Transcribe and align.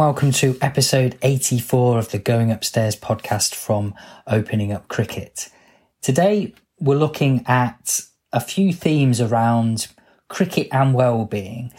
Welcome 0.00 0.32
to 0.32 0.56
episode 0.62 1.18
84 1.20 1.98
of 1.98 2.10
the 2.10 2.18
Going 2.18 2.50
Upstairs 2.50 2.96
podcast 2.96 3.54
from 3.54 3.94
Opening 4.26 4.72
Up 4.72 4.88
Cricket. 4.88 5.50
Today 6.00 6.54
we're 6.78 6.96
looking 6.96 7.44
at 7.46 8.00
a 8.32 8.40
few 8.40 8.72
themes 8.72 9.20
around 9.20 9.88
cricket 10.28 10.68
and 10.72 10.94
well-being. 10.94 11.74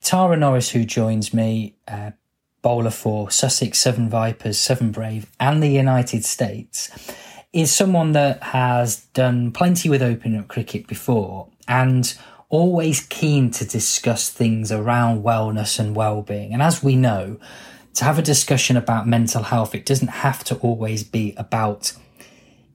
Tara 0.00 0.38
Norris, 0.38 0.70
who 0.70 0.84
joins 0.86 1.34
me, 1.34 1.74
uh, 1.86 2.12
bowler 2.62 2.90
for 2.90 3.30
Sussex, 3.30 3.78
Southern 3.78 4.08
Vipers, 4.08 4.58
Southern 4.58 4.90
Brave, 4.90 5.30
and 5.38 5.62
the 5.62 5.68
United 5.68 6.24
States, 6.24 6.90
is 7.52 7.70
someone 7.70 8.12
that 8.12 8.42
has 8.42 9.04
done 9.12 9.52
plenty 9.52 9.90
with 9.90 10.00
opening 10.00 10.40
up 10.40 10.48
cricket 10.48 10.86
before 10.86 11.48
and 11.68 12.16
always 12.50 13.00
keen 13.00 13.50
to 13.52 13.64
discuss 13.64 14.28
things 14.28 14.70
around 14.70 15.22
wellness 15.22 15.78
and 15.78 15.96
well-being. 15.96 16.52
And 16.52 16.60
as 16.60 16.82
we 16.82 16.96
know, 16.96 17.38
to 17.94 18.04
have 18.04 18.18
a 18.18 18.22
discussion 18.22 18.76
about 18.76 19.06
mental 19.06 19.44
health, 19.44 19.74
it 19.74 19.86
doesn't 19.86 20.08
have 20.08 20.44
to 20.44 20.56
always 20.56 21.02
be 21.04 21.34
about 21.36 21.92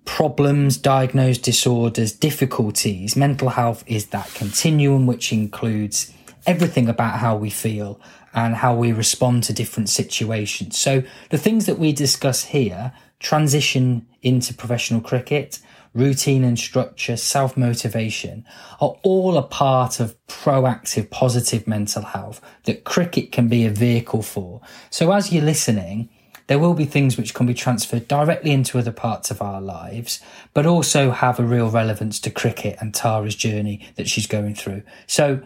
problems, 0.06 0.78
diagnosed 0.78 1.44
disorders, 1.44 2.12
difficulties. 2.12 3.16
Mental 3.16 3.50
health 3.50 3.84
is 3.88 4.08
that 4.08 4.34
continuum 4.34 5.08
which 5.08 5.34
includes 5.34 6.14
everything 6.46 6.88
about 6.88 7.20
how 7.20 7.36
we 7.36 7.50
feel 7.50 8.00
and 8.34 8.56
how 8.56 8.76
we 8.76 8.92
respond 8.92 9.44
to 9.44 9.54
different 9.54 9.90
situations. 9.90 10.78
So 10.78 11.04
the 11.30 11.38
things 11.38 11.66
that 11.66 11.80
we 11.80 11.92
discuss 11.92 12.46
here 12.46 12.94
transition 13.20 14.06
into 14.22 14.54
professional 14.54 15.02
cricket 15.02 15.60
routine 15.96 16.44
and 16.44 16.60
structure, 16.60 17.18
self 17.18 17.58
motivation 17.58 18.46
are 18.80 18.98
all 19.02 19.38
a 19.38 19.44
part 19.44 20.00
of 20.00 20.16
proactive, 20.28 21.10
positive 21.10 21.66
mental 21.66 22.04
health 22.04 22.42
that 22.66 22.84
cricket 22.84 23.32
can 23.32 23.48
be 23.48 23.66
a 23.66 23.70
vehicle 23.70 24.22
for. 24.22 24.62
So 24.90 25.12
as 25.12 25.32
you're 25.32 25.44
listening, 25.44 26.10
there 26.48 26.60
will 26.60 26.76
be 26.76 26.86
things 26.86 27.18
which 27.18 27.34
can 27.34 27.48
be 27.48 27.54
transferred 27.54 28.08
directly 28.08 28.52
into 28.52 28.78
other 28.78 28.92
parts 28.92 29.32
of 29.32 29.42
our 29.42 29.62
lives, 29.62 30.22
but 30.54 30.66
also 30.66 31.10
have 31.12 31.40
a 31.40 31.44
real 31.44 31.70
relevance 31.70 32.20
to 32.20 32.30
cricket 32.30 32.78
and 32.80 32.94
Tara's 32.94 33.36
journey 33.36 33.88
that 33.96 34.08
she's 34.08 34.28
going 34.28 34.54
through. 34.54 34.84
So 35.08 35.42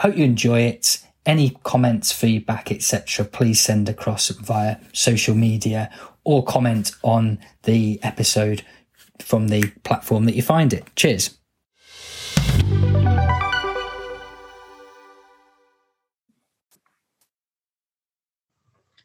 hope 0.00 0.16
you 0.16 0.24
enjoy 0.24 0.62
it. 0.62 0.98
Any 1.24 1.50
comments, 1.62 2.10
feedback, 2.10 2.72
etc., 2.72 3.24
please 3.24 3.60
send 3.60 3.88
across 3.88 4.28
via 4.30 4.78
social 4.92 5.36
media 5.36 5.88
or 6.24 6.44
comment 6.44 6.90
on 7.04 7.38
the 7.62 8.00
episode 8.02 8.64
from 9.20 9.48
the 9.48 9.70
platform 9.84 10.24
that 10.24 10.34
you 10.34 10.42
find 10.42 10.72
it. 10.72 10.84
Cheers. 10.96 11.38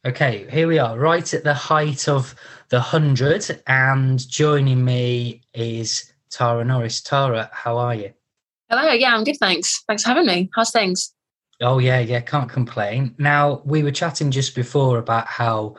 Okay, 0.06 0.48
here 0.50 0.70
we 0.70 0.80
are, 0.80 0.98
right 0.98 1.34
at 1.34 1.44
the 1.44 1.54
height 1.54 2.08
of 2.08 2.34
the 2.70 2.78
100, 2.78 3.62
and 3.68 4.26
joining 4.30 4.86
me 4.86 5.42
is 5.54 6.14
Tara 6.30 6.64
Norris. 6.64 7.02
Tara, 7.02 7.50
how 7.52 7.78
are 7.78 7.94
you? 7.94 8.14
Hello, 8.70 8.94
yeah, 8.94 9.14
I'm 9.14 9.26
good, 9.26 9.36
thanks. 9.38 9.84
Thanks 9.86 10.04
for 10.04 10.10
having 10.10 10.26
me. 10.26 10.50
How's 10.56 10.72
things? 10.72 11.14
Oh, 11.62 11.80
yeah, 11.80 12.00
yeah, 12.00 12.22
can't 12.22 12.50
complain. 12.50 13.16
Now, 13.18 13.62
we 13.66 13.84
were 13.84 13.92
chatting 13.92 14.32
just 14.32 14.56
before 14.56 14.98
about 14.98 15.28
how 15.28 15.76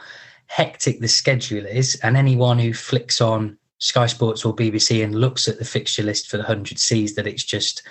hectic 0.46 1.00
the 1.00 1.08
schedule 1.08 1.64
is, 1.64 1.94
and 2.02 2.14
anyone 2.14 2.58
who 2.58 2.74
flicks 2.74 3.22
on 3.22 3.56
Sky 3.78 4.06
Sports 4.06 4.44
or 4.44 4.54
BBC 4.54 5.02
and 5.02 5.14
looks 5.14 5.48
at 5.48 5.58
the 5.58 5.64
fixture 5.64 6.02
list 6.02 6.28
for 6.28 6.36
the 6.36 6.42
100 6.42 6.78
sees 6.78 7.14
that 7.14 7.26
it's 7.26 7.44
just 7.44 7.82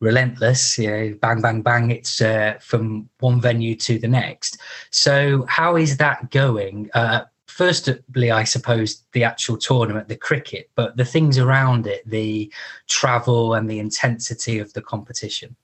relentless. 0.00 0.78
You 0.78 0.90
know, 0.90 1.18
bang, 1.20 1.40
bang, 1.40 1.62
bang. 1.62 1.90
It's 1.90 2.20
uh, 2.20 2.54
from 2.60 3.08
one 3.20 3.40
venue 3.40 3.74
to 3.76 3.98
the 3.98 4.08
next. 4.08 4.58
So, 4.90 5.44
how 5.48 5.76
is 5.76 5.96
that 5.96 6.30
going? 6.30 6.90
Uh, 6.94 7.24
firstly, 7.46 8.30
I 8.30 8.44
suppose 8.44 9.02
the 9.12 9.24
actual 9.24 9.56
tournament, 9.56 10.08
the 10.08 10.16
cricket, 10.16 10.70
but 10.74 10.96
the 10.96 11.04
things 11.04 11.38
around 11.38 11.86
it, 11.86 12.08
the 12.08 12.52
travel 12.88 13.54
and 13.54 13.68
the 13.68 13.78
intensity 13.78 14.58
of 14.58 14.72
the 14.72 14.82
competition. 14.82 15.56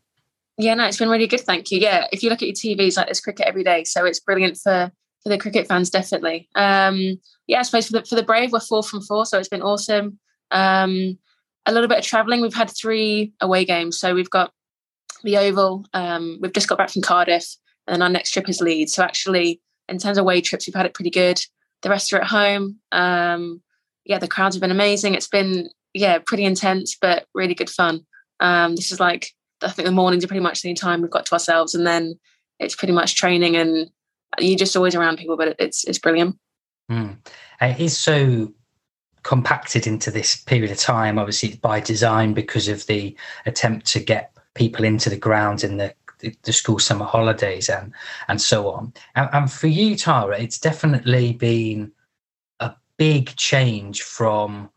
Yeah, 0.58 0.74
no, 0.74 0.86
it's 0.86 0.98
been 0.98 1.08
really 1.08 1.26
good. 1.26 1.40
Thank 1.40 1.70
you. 1.70 1.80
Yeah, 1.80 2.06
if 2.12 2.22
you 2.22 2.28
look 2.28 2.42
at 2.42 2.48
your 2.48 2.54
TVs, 2.54 2.96
like 2.96 3.06
there's 3.06 3.20
cricket 3.20 3.46
every 3.46 3.64
day, 3.64 3.84
so 3.84 4.04
it's 4.04 4.20
brilliant 4.20 4.58
for 4.58 4.92
for 5.22 5.28
the 5.28 5.38
cricket 5.38 5.66
fans, 5.66 5.90
definitely. 5.90 6.48
Um, 6.54 7.20
yeah, 7.46 7.60
I 7.60 7.62
suppose 7.62 7.86
for 7.86 7.94
the 7.94 8.04
for 8.04 8.14
the 8.14 8.22
Brave, 8.22 8.52
we're 8.52 8.60
four 8.60 8.82
from 8.82 9.02
four, 9.02 9.26
so 9.26 9.38
it's 9.38 9.48
been 9.48 9.62
awesome. 9.62 10.18
Um, 10.50 11.18
a 11.66 11.72
little 11.72 11.88
bit 11.88 11.98
of 11.98 12.04
travelling. 12.04 12.40
We've 12.40 12.54
had 12.54 12.70
three 12.70 13.32
away 13.40 13.64
games, 13.64 13.98
so 13.98 14.14
we've 14.14 14.30
got 14.30 14.52
the 15.22 15.36
Oval. 15.36 15.86
Um, 15.92 16.38
we've 16.40 16.52
just 16.52 16.68
got 16.68 16.78
back 16.78 16.90
from 16.90 17.02
Cardiff, 17.02 17.56
and 17.86 17.94
then 17.94 18.02
our 18.02 18.08
next 18.08 18.30
trip 18.32 18.48
is 18.48 18.60
Leeds. 18.60 18.94
So 18.94 19.02
actually, 19.02 19.60
in 19.88 19.98
terms 19.98 20.18
of 20.18 20.22
away 20.22 20.40
trips, 20.40 20.66
we've 20.66 20.74
had 20.74 20.86
it 20.86 20.94
pretty 20.94 21.10
good. 21.10 21.40
The 21.82 21.90
rest 21.90 22.12
are 22.12 22.20
at 22.20 22.26
home. 22.26 22.78
Um, 22.92 23.62
yeah, 24.04 24.18
the 24.18 24.28
crowds 24.28 24.54
have 24.56 24.60
been 24.60 24.70
amazing. 24.70 25.14
It's 25.14 25.28
been 25.28 25.68
yeah 25.92 26.18
pretty 26.24 26.44
intense, 26.44 26.96
but 27.00 27.26
really 27.34 27.54
good 27.54 27.70
fun. 27.70 28.06
Um, 28.40 28.76
this 28.76 28.90
is 28.90 29.00
like 29.00 29.32
I 29.62 29.68
think 29.68 29.86
the 29.86 29.92
mornings 29.92 30.24
are 30.24 30.28
pretty 30.28 30.42
much 30.42 30.62
the 30.62 30.72
time 30.72 31.02
we've 31.02 31.10
got 31.10 31.26
to 31.26 31.34
ourselves, 31.34 31.74
and 31.74 31.86
then 31.86 32.18
it's 32.58 32.74
pretty 32.74 32.92
much 32.92 33.16
training 33.16 33.56
and 33.56 33.90
you're 34.38 34.58
just 34.58 34.76
always 34.76 34.94
around 34.94 35.18
people, 35.18 35.36
but 35.36 35.56
it's 35.58 35.84
it's 35.84 35.98
brilliant. 35.98 36.38
Mm. 36.90 37.16
It 37.60 37.80
is 37.80 37.96
so 37.96 38.52
compacted 39.22 39.86
into 39.86 40.10
this 40.10 40.36
period 40.36 40.70
of 40.70 40.78
time. 40.78 41.18
Obviously, 41.18 41.56
by 41.56 41.80
design 41.80 42.34
because 42.34 42.68
of 42.68 42.86
the 42.86 43.16
attempt 43.46 43.86
to 43.86 44.00
get 44.00 44.32
people 44.54 44.84
into 44.84 45.10
the 45.10 45.16
grounds 45.16 45.64
in 45.64 45.76
the 45.76 45.94
the 46.42 46.52
school 46.52 46.78
summer 46.78 47.06
holidays 47.06 47.68
and 47.68 47.92
and 48.28 48.40
so 48.40 48.70
on. 48.70 48.92
And, 49.14 49.28
and 49.32 49.50
for 49.50 49.68
you, 49.68 49.96
Tara, 49.96 50.38
it's 50.38 50.58
definitely 50.58 51.32
been 51.32 51.92
a 52.60 52.74
big 52.96 53.34
change 53.36 54.02
from 54.02 54.70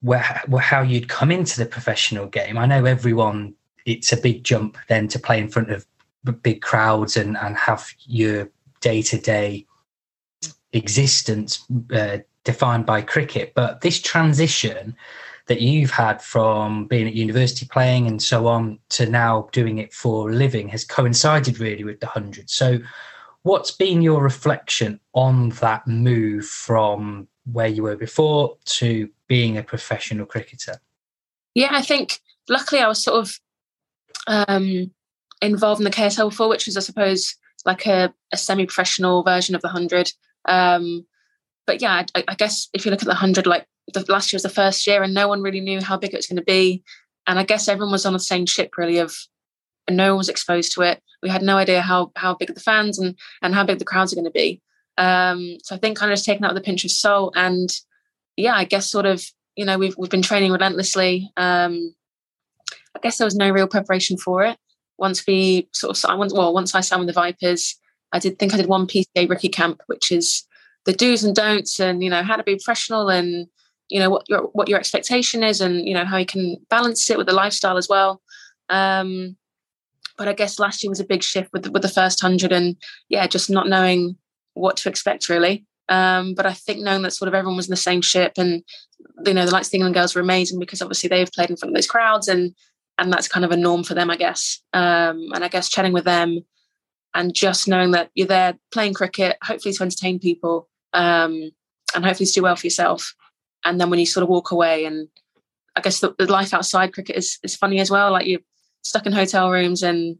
where, 0.00 0.42
where 0.46 0.62
how 0.62 0.82
you'd 0.82 1.08
come 1.08 1.30
into 1.30 1.58
the 1.58 1.66
professional 1.66 2.26
game. 2.26 2.58
I 2.58 2.66
know 2.66 2.84
everyone. 2.84 3.54
It's 3.86 4.12
a 4.12 4.16
big 4.16 4.42
jump 4.42 4.76
then 4.88 5.06
to 5.08 5.18
play 5.18 5.38
in 5.38 5.48
front 5.48 5.70
of 5.70 5.86
big 6.32 6.62
crowds 6.62 7.16
and 7.16 7.36
and 7.36 7.56
have 7.56 7.88
your 8.00 8.50
day 8.80 9.02
to 9.02 9.18
day 9.18 9.66
existence 10.72 11.64
uh, 11.92 12.18
defined 12.44 12.86
by 12.86 13.02
cricket. 13.02 13.52
But 13.54 13.80
this 13.80 14.00
transition 14.00 14.96
that 15.46 15.60
you've 15.60 15.90
had 15.90 16.20
from 16.20 16.86
being 16.86 17.06
at 17.06 17.14
university 17.14 17.66
playing 17.66 18.06
and 18.06 18.22
so 18.22 18.46
on 18.46 18.78
to 18.90 19.06
now 19.06 19.48
doing 19.52 19.78
it 19.78 19.92
for 19.92 20.30
a 20.30 20.34
living 20.34 20.68
has 20.68 20.84
coincided 20.84 21.60
really 21.60 21.84
with 21.84 22.00
the 22.00 22.06
hundred. 22.06 22.50
So, 22.50 22.78
what's 23.42 23.70
been 23.70 24.02
your 24.02 24.22
reflection 24.22 24.98
on 25.14 25.50
that 25.60 25.86
move 25.86 26.46
from 26.46 27.28
where 27.52 27.68
you 27.68 27.84
were 27.84 27.96
before 27.96 28.56
to 28.64 29.08
being 29.28 29.56
a 29.56 29.62
professional 29.62 30.26
cricketer? 30.26 30.80
Yeah, 31.54 31.70
I 31.72 31.82
think 31.82 32.20
luckily 32.48 32.80
I 32.80 32.88
was 32.88 33.02
sort 33.02 33.20
of 33.20 33.40
um, 34.26 34.90
involved 35.42 35.80
in 35.80 35.84
the 35.84 35.90
KSL 35.90 36.30
before, 36.30 36.48
which 36.48 36.66
was, 36.66 36.76
I 36.76 36.80
suppose, 36.80 37.34
like 37.64 37.86
a, 37.86 38.12
a 38.32 38.36
semi-professional 38.36 39.22
version 39.22 39.54
of 39.54 39.62
the 39.62 39.68
hundred. 39.68 40.12
Um, 40.46 41.06
but 41.66 41.82
yeah, 41.82 42.04
I, 42.14 42.24
I, 42.28 42.34
guess 42.34 42.68
if 42.72 42.84
you 42.84 42.90
look 42.90 43.02
at 43.02 43.08
the 43.08 43.14
hundred, 43.14 43.46
like 43.46 43.66
the 43.92 44.04
last 44.08 44.32
year 44.32 44.36
was 44.36 44.44
the 44.44 44.48
first 44.48 44.86
year, 44.86 45.02
and 45.02 45.12
no 45.12 45.28
one 45.28 45.42
really 45.42 45.60
knew 45.60 45.82
how 45.82 45.96
big 45.96 46.14
it 46.14 46.16
was 46.16 46.26
going 46.26 46.36
to 46.36 46.42
be. 46.42 46.82
And 47.26 47.38
I 47.38 47.42
guess 47.42 47.68
everyone 47.68 47.92
was 47.92 48.06
on 48.06 48.12
the 48.12 48.20
same 48.20 48.46
ship, 48.46 48.76
really, 48.76 48.98
of 48.98 49.14
no 49.90 50.10
one 50.10 50.18
was 50.18 50.28
exposed 50.28 50.72
to 50.74 50.82
it. 50.82 51.02
We 51.22 51.28
had 51.28 51.42
no 51.42 51.56
idea 51.56 51.82
how 51.82 52.12
how 52.14 52.34
big 52.34 52.54
the 52.54 52.60
fans 52.60 52.98
and 52.98 53.16
and 53.42 53.54
how 53.54 53.64
big 53.64 53.78
the 53.78 53.84
crowds 53.84 54.12
are 54.12 54.16
going 54.16 54.26
to 54.26 54.30
be. 54.30 54.62
Um, 54.96 55.58
so 55.62 55.74
I 55.74 55.78
think 55.78 55.98
kind 55.98 56.10
of 56.10 56.16
just 56.16 56.24
taking 56.24 56.42
that 56.42 56.54
with 56.54 56.62
a 56.62 56.64
pinch 56.64 56.84
of 56.84 56.90
salt, 56.90 57.34
and 57.36 57.68
yeah, 58.36 58.54
I 58.54 58.64
guess 58.64 58.88
sort 58.88 59.06
of 59.06 59.24
you 59.56 59.64
know 59.64 59.76
we've 59.76 59.96
we've 59.98 60.10
been 60.10 60.22
training 60.22 60.52
relentlessly. 60.52 61.30
Um, 61.36 61.94
I 62.94 63.00
guess 63.02 63.18
there 63.18 63.26
was 63.26 63.36
no 63.36 63.50
real 63.50 63.66
preparation 63.66 64.16
for 64.16 64.44
it 64.44 64.56
once 64.98 65.26
we 65.26 65.68
sort 65.72 66.02
of 66.04 66.18
once 66.18 66.32
well 66.32 66.54
once 66.54 66.74
I 66.74 66.80
signed 66.80 67.00
with 67.00 67.14
the 67.14 67.20
Vipers, 67.20 67.76
I 68.12 68.18
did 68.18 68.38
think 68.38 68.54
I 68.54 68.56
did 68.56 68.66
one 68.66 68.86
PCA 68.86 69.28
rookie 69.28 69.48
camp, 69.48 69.82
which 69.86 70.10
is 70.10 70.44
the 70.84 70.92
do's 70.92 71.24
and 71.24 71.34
don'ts, 71.34 71.80
and 71.80 72.02
you 72.02 72.10
know 72.10 72.22
how 72.22 72.36
to 72.36 72.42
be 72.42 72.56
professional, 72.56 73.08
and 73.08 73.46
you 73.88 74.00
know 74.00 74.10
what 74.10 74.28
your 74.28 74.42
what 74.52 74.68
your 74.68 74.78
expectation 74.78 75.42
is, 75.42 75.60
and 75.60 75.86
you 75.86 75.94
know 75.94 76.04
how 76.04 76.16
you 76.16 76.26
can 76.26 76.56
balance 76.70 77.08
it 77.10 77.18
with 77.18 77.26
the 77.26 77.32
lifestyle 77.32 77.76
as 77.76 77.88
well. 77.88 78.22
Um, 78.68 79.36
but 80.16 80.28
I 80.28 80.32
guess 80.32 80.58
last 80.58 80.82
year 80.82 80.90
was 80.90 81.00
a 81.00 81.04
big 81.04 81.22
shift 81.22 81.52
with 81.52 81.64
the, 81.64 81.70
with 81.70 81.82
the 81.82 81.88
first 81.88 82.20
hundred, 82.20 82.52
and 82.52 82.76
yeah, 83.08 83.26
just 83.26 83.50
not 83.50 83.68
knowing 83.68 84.16
what 84.54 84.76
to 84.78 84.88
expect 84.88 85.28
really. 85.28 85.66
Um, 85.88 86.34
but 86.34 86.46
I 86.46 86.52
think 86.52 86.80
knowing 86.80 87.02
that 87.02 87.12
sort 87.12 87.28
of 87.28 87.34
everyone 87.34 87.56
was 87.56 87.66
in 87.66 87.72
the 87.72 87.76
same 87.76 88.00
ship, 88.00 88.32
and 88.38 88.62
you 89.24 89.34
know 89.34 89.44
the 89.44 89.52
Lights 89.52 89.68
of 89.68 89.72
the 89.72 89.78
England 89.78 89.94
girls 89.94 90.14
were 90.14 90.22
amazing 90.22 90.58
because 90.58 90.80
obviously 90.80 91.08
they've 91.08 91.30
played 91.32 91.50
in 91.50 91.56
front 91.56 91.70
of 91.70 91.74
those 91.74 91.86
crowds, 91.86 92.28
and 92.28 92.54
and 92.98 93.12
that's 93.12 93.28
kind 93.28 93.44
of 93.44 93.50
a 93.50 93.56
norm 93.56 93.84
for 93.84 93.94
them, 93.94 94.10
I 94.10 94.16
guess. 94.16 94.60
Um, 94.72 95.28
and 95.34 95.44
I 95.44 95.48
guess 95.48 95.68
chatting 95.68 95.92
with 95.92 96.04
them 96.04 96.40
and 97.14 97.34
just 97.34 97.66
knowing 97.66 97.92
that 97.92 98.10
you're 98.14 98.26
there 98.26 98.54
playing 98.72 98.94
cricket, 98.94 99.38
hopefully 99.42 99.74
to 99.74 99.82
entertain 99.82 100.18
people, 100.18 100.68
um, 100.92 101.50
and 101.94 102.04
hopefully 102.04 102.26
to 102.26 102.32
do 102.32 102.42
well 102.42 102.56
for 102.56 102.66
yourself. 102.66 103.14
And 103.64 103.80
then 103.80 103.90
when 103.90 103.98
you 103.98 104.06
sort 104.06 104.22
of 104.22 104.28
walk 104.28 104.50
away, 104.50 104.84
and 104.84 105.08
I 105.74 105.80
guess 105.80 106.00
the, 106.00 106.14
the 106.18 106.30
life 106.30 106.52
outside 106.52 106.92
cricket 106.92 107.16
is 107.16 107.38
is 107.42 107.56
funny 107.56 107.80
as 107.80 107.90
well. 107.90 108.12
Like 108.12 108.26
you're 108.26 108.40
stuck 108.82 109.06
in 109.06 109.12
hotel 109.12 109.50
rooms, 109.50 109.82
and 109.82 110.18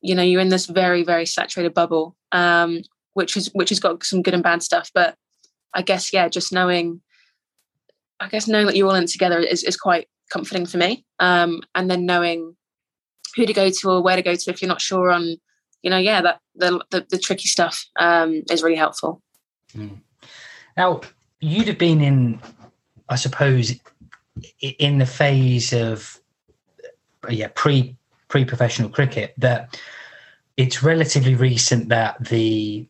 you 0.00 0.14
know 0.14 0.22
you're 0.22 0.40
in 0.40 0.50
this 0.50 0.66
very 0.66 1.02
very 1.02 1.26
saturated 1.26 1.74
bubble. 1.74 2.14
Um, 2.30 2.82
which 3.14 3.36
is 3.36 3.50
which 3.54 3.70
has 3.70 3.80
got 3.80 4.04
some 4.04 4.22
good 4.22 4.34
and 4.34 4.42
bad 4.42 4.62
stuff. 4.62 4.90
But 4.92 5.16
I 5.72 5.82
guess 5.82 6.12
yeah, 6.12 6.28
just 6.28 6.52
knowing, 6.52 7.00
I 8.20 8.28
guess 8.28 8.46
knowing 8.46 8.66
that 8.66 8.76
you're 8.76 8.88
all 8.88 8.94
in 8.94 9.06
together 9.06 9.38
is 9.38 9.64
is 9.64 9.76
quite 9.76 10.08
comforting 10.30 10.66
for 10.66 10.78
me. 10.78 11.04
Um, 11.20 11.62
and 11.74 11.90
then 11.90 12.06
knowing 12.06 12.56
who 13.36 13.46
to 13.46 13.52
go 13.52 13.70
to 13.70 13.90
or 13.90 14.02
where 14.02 14.16
to 14.16 14.22
go 14.22 14.34
to 14.34 14.50
if 14.50 14.62
you're 14.62 14.68
not 14.68 14.80
sure 14.80 15.10
on, 15.10 15.36
you 15.82 15.90
know, 15.90 15.98
yeah, 15.98 16.22
that 16.22 16.40
the 16.54 16.84
the, 16.90 17.06
the 17.10 17.18
tricky 17.18 17.48
stuff 17.48 17.84
um, 17.98 18.42
is 18.50 18.62
really 18.62 18.76
helpful. 18.76 19.22
Mm. 19.76 19.98
Now 20.76 21.00
you'd 21.40 21.68
have 21.68 21.78
been 21.78 22.00
in, 22.00 22.40
I 23.08 23.16
suppose, 23.16 23.74
in 24.60 24.98
the 24.98 25.06
phase 25.06 25.72
of 25.72 26.20
yeah 27.28 27.48
pre 27.54 27.96
pre 28.28 28.44
professional 28.44 28.88
cricket 28.88 29.34
that 29.38 29.78
it's 30.56 30.82
relatively 30.82 31.34
recent 31.34 31.88
that 31.88 32.22
the 32.24 32.86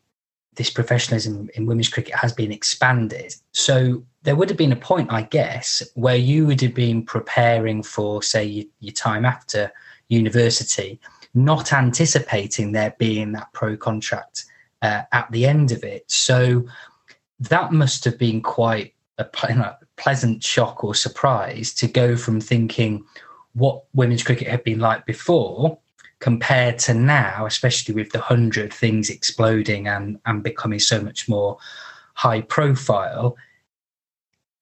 this 0.57 0.71
professionalism 0.71 1.51
in 1.55 1.67
women's 1.67 1.89
cricket 1.89 2.15
has 2.15 2.33
been 2.33 2.53
expanded. 2.53 3.35
So 3.53 4.05
there 4.25 4.35
would 4.37 4.49
have 4.49 4.59
been 4.59 4.73
a 4.73 4.77
point, 4.77 5.13
I 5.13 5.23
guess, 5.23 5.83
where 5.95 6.17
you 6.17 6.47
would 6.47 6.61
have 6.63 6.75
been 6.75 7.05
preparing 7.05 7.83
for, 7.83 8.23
say, 8.23 8.67
your, 8.81 8.93
time 8.93 9.25
after 9.25 9.71
university, 10.09 10.99
not 11.35 11.73
anticipating 11.73 12.73
there 12.73 12.95
being 12.99 13.33
that 13.33 13.53
pro 13.53 13.77
contract 13.77 14.47
uh, 14.83 15.03
at 15.13 15.31
the 15.31 15.47
end 15.47 15.73
of 15.73 15.85
it. 15.85 16.11
So 16.11 16.67
that 17.39 17.73
must 17.73 18.05
have 18.05 18.19
been 18.19 18.41
quite 18.41 18.95
a 19.19 19.25
pleasant 19.97 20.43
shock 20.43 20.83
or 20.83 20.95
surprise 20.95 21.73
to 21.75 21.87
go 21.87 22.17
from 22.17 22.41
thinking 22.41 23.05
what 23.53 23.85
women's 23.95 24.25
cricket 24.25 24.49
had 24.49 24.65
been 24.65 24.81
like 24.81 25.07
before 25.07 25.79
compared 26.19 26.79
to 26.79 26.95
now, 26.95 27.45
especially 27.47 27.95
with 27.95 28.11
the 28.11 28.21
hundred 28.21 28.73
things 28.73 29.11
exploding 29.11 29.87
and, 29.87 30.19
and 30.25 30.43
becoming 30.43 30.81
so 30.81 31.01
much 31.01 31.29
more 31.29 31.59
high 32.15 32.41
profile. 32.41 33.37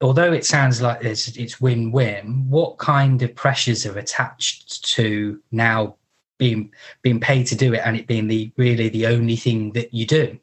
Although 0.03 0.33
it 0.33 0.45
sounds 0.45 0.83
like 0.83 1.05
it's, 1.05 1.29
it's 1.37 1.61
win-win, 1.61 2.51
what 2.51 2.79
kind 2.79 3.23
of 3.23 3.35
pressures 3.35 3.87
are 3.87 3.97
attached 3.97 4.85
to 4.95 5.41
now 5.53 5.97
being 6.39 6.73
being 7.03 7.21
paid 7.21 7.47
to 7.47 7.55
do 7.55 7.73
it 7.73 7.83
and 7.85 7.97
it 7.97 8.09
being 8.09 8.27
the 8.27 8.51
really 8.57 8.89
the 8.89 9.07
only 9.07 9.37
thing 9.37 9.73
that 9.73 9.95
you 9.95 10.05
do? 10.05 10.39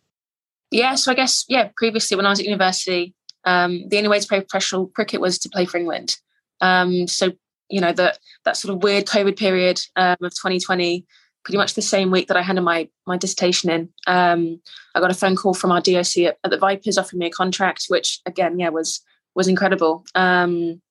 Yeah, 0.72 0.96
so 0.96 1.12
I 1.12 1.16
guess 1.16 1.46
yeah. 1.50 1.70
Previously, 1.76 2.16
when 2.16 2.26
I 2.26 2.30
was 2.30 2.40
at 2.40 2.46
university, 2.46 3.14
um, 3.44 3.84
the 3.90 3.98
only 3.98 4.10
way 4.10 4.20
to 4.20 4.28
play 4.28 4.40
professional 4.40 4.88
cricket 4.88 5.20
was 5.20 5.38
to 5.40 5.50
play 5.50 5.66
for 5.66 5.78
England. 5.78 6.18
Um, 6.62 7.08
so 7.08 7.34
you 7.70 7.82
know 7.82 7.92
that 7.94 8.20
that 8.46 8.56
sort 8.56 8.74
of 8.74 8.84
weird 8.84 9.08
COVID 9.08 9.38
period 9.38 9.82
um, 9.98 10.18
of 10.22 10.32
2020, 10.32 11.06
pretty 11.44 11.58
much 11.58 11.74
the 11.74 11.82
same 11.82 12.12
week 12.12 12.28
that 12.30 12.38
I 12.38 12.44
handed 12.44 12.62
my 12.62 12.88
my 13.06 13.18
dissertation 13.18 13.70
in, 13.70 13.90
um, 14.08 14.62
I 14.96 15.02
got 15.02 15.12
a 15.12 15.16
phone 15.16 15.36
call 15.36 15.54
from 15.54 15.72
our 15.72 15.82
DOC 15.82 16.20
at, 16.20 16.38
at, 16.44 16.52
the 16.52 16.58
Vipers 16.58 16.98
offering 16.98 17.20
me 17.20 17.26
a 17.26 17.32
contract, 17.32 17.86
which 17.90 18.22
again, 18.26 18.58
yeah, 18.58 18.70
was 18.70 19.02
was 19.36 19.48
incredible. 19.48 20.06
Um, 20.16 20.82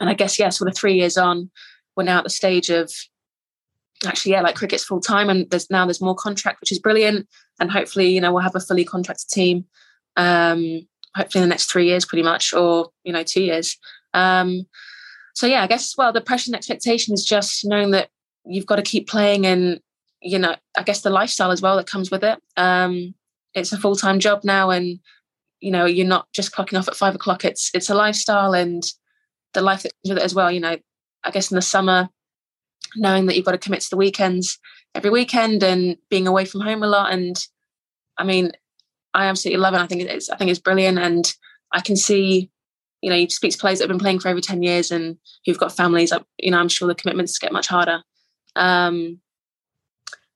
and 0.00 0.10
I 0.10 0.14
guess 0.14 0.38
yeah, 0.38 0.50
sort 0.50 0.68
of 0.68 0.76
three 0.76 0.94
years 0.94 1.16
on, 1.16 1.50
we're 1.96 2.04
now 2.04 2.18
at 2.18 2.24
the 2.24 2.30
stage 2.30 2.70
of 2.70 2.92
actually 4.06 4.32
yeah, 4.32 4.42
like 4.42 4.56
cricket's 4.56 4.84
full 4.84 5.00
time, 5.00 5.30
and 5.30 5.48
there's 5.50 5.70
now 5.70 5.86
there's 5.86 6.00
more 6.00 6.14
contract, 6.14 6.60
which 6.60 6.72
is 6.72 6.78
brilliant, 6.78 7.28
and 7.60 7.70
hopefully 7.70 8.08
you 8.08 8.20
know 8.20 8.32
we'll 8.32 8.42
have 8.42 8.56
a 8.56 8.60
fully 8.60 8.84
contracted 8.84 9.28
team. 9.28 9.64
Um, 10.16 10.86
hopefully 11.14 11.42
in 11.42 11.48
the 11.48 11.52
next 11.52 11.70
three 11.70 11.86
years, 11.86 12.04
pretty 12.04 12.22
much, 12.22 12.52
or 12.52 12.90
you 13.04 13.12
know 13.12 13.22
two 13.22 13.42
years. 13.42 13.78
Um, 14.12 14.66
so 15.34 15.46
yeah, 15.46 15.62
I 15.62 15.66
guess 15.66 15.96
well, 15.96 16.12
the 16.12 16.20
pressure 16.20 16.48
and 16.48 16.56
expectation 16.56 17.14
is 17.14 17.24
just 17.24 17.64
knowing 17.64 17.90
that 17.90 18.08
you've 18.44 18.66
got 18.66 18.76
to 18.76 18.82
keep 18.82 19.08
playing, 19.08 19.46
and 19.46 19.80
you 20.20 20.38
know, 20.38 20.56
I 20.76 20.82
guess 20.82 21.02
the 21.02 21.10
lifestyle 21.10 21.50
as 21.50 21.62
well 21.62 21.76
that 21.76 21.86
comes 21.86 22.10
with 22.10 22.24
it. 22.24 22.40
Um, 22.56 23.14
it's 23.54 23.72
a 23.72 23.78
full 23.78 23.96
time 23.96 24.20
job 24.20 24.44
now, 24.44 24.70
and 24.70 24.98
you 25.60 25.70
know, 25.70 25.86
you're 25.86 26.06
not 26.06 26.26
just 26.32 26.52
clocking 26.52 26.78
off 26.78 26.88
at 26.88 26.96
five 26.96 27.14
o'clock. 27.14 27.44
It's 27.44 27.70
it's 27.74 27.90
a 27.90 27.94
lifestyle 27.94 28.52
and 28.54 28.82
the 29.52 29.62
life 29.62 29.82
that 29.82 29.92
comes 30.02 30.10
with 30.10 30.18
it 30.18 30.24
as 30.24 30.34
well. 30.34 30.50
You 30.50 30.60
know, 30.60 30.76
I 31.22 31.30
guess 31.30 31.50
in 31.50 31.54
the 31.54 31.62
summer, 31.62 32.08
knowing 32.96 33.26
that 33.26 33.36
you've 33.36 33.44
got 33.44 33.52
to 33.52 33.58
commit 33.58 33.80
to 33.82 33.90
the 33.90 33.96
weekends 33.96 34.58
every 34.94 35.10
weekend 35.10 35.62
and 35.62 35.96
being 36.10 36.26
away 36.26 36.44
from 36.44 36.60
home 36.60 36.82
a 36.82 36.86
lot, 36.86 37.12
and 37.12 37.36
I 38.18 38.24
mean, 38.24 38.52
I 39.14 39.26
absolutely 39.26 39.60
love 39.60 39.74
it. 39.74 39.80
I 39.80 39.86
think 39.86 40.02
it's 40.02 40.30
I 40.30 40.36
think 40.36 40.50
it's 40.50 40.60
brilliant, 40.60 40.98
and 40.98 41.32
I 41.72 41.80
can 41.80 41.96
see 41.96 42.50
you 43.04 43.10
know, 43.10 43.16
you 43.16 43.28
speak 43.28 43.52
to 43.52 43.58
players 43.58 43.78
that 43.78 43.84
have 43.84 43.90
been 43.90 44.02
playing 44.02 44.18
for 44.18 44.30
over 44.30 44.40
10 44.40 44.62
years 44.62 44.90
and 44.90 45.18
who've 45.44 45.58
got 45.58 45.76
families, 45.76 46.10
you 46.38 46.50
know, 46.50 46.58
I'm 46.58 46.70
sure 46.70 46.88
the 46.88 46.94
commitments 46.94 47.38
get 47.38 47.52
much 47.52 47.66
harder. 47.66 48.02
Um, 48.56 49.20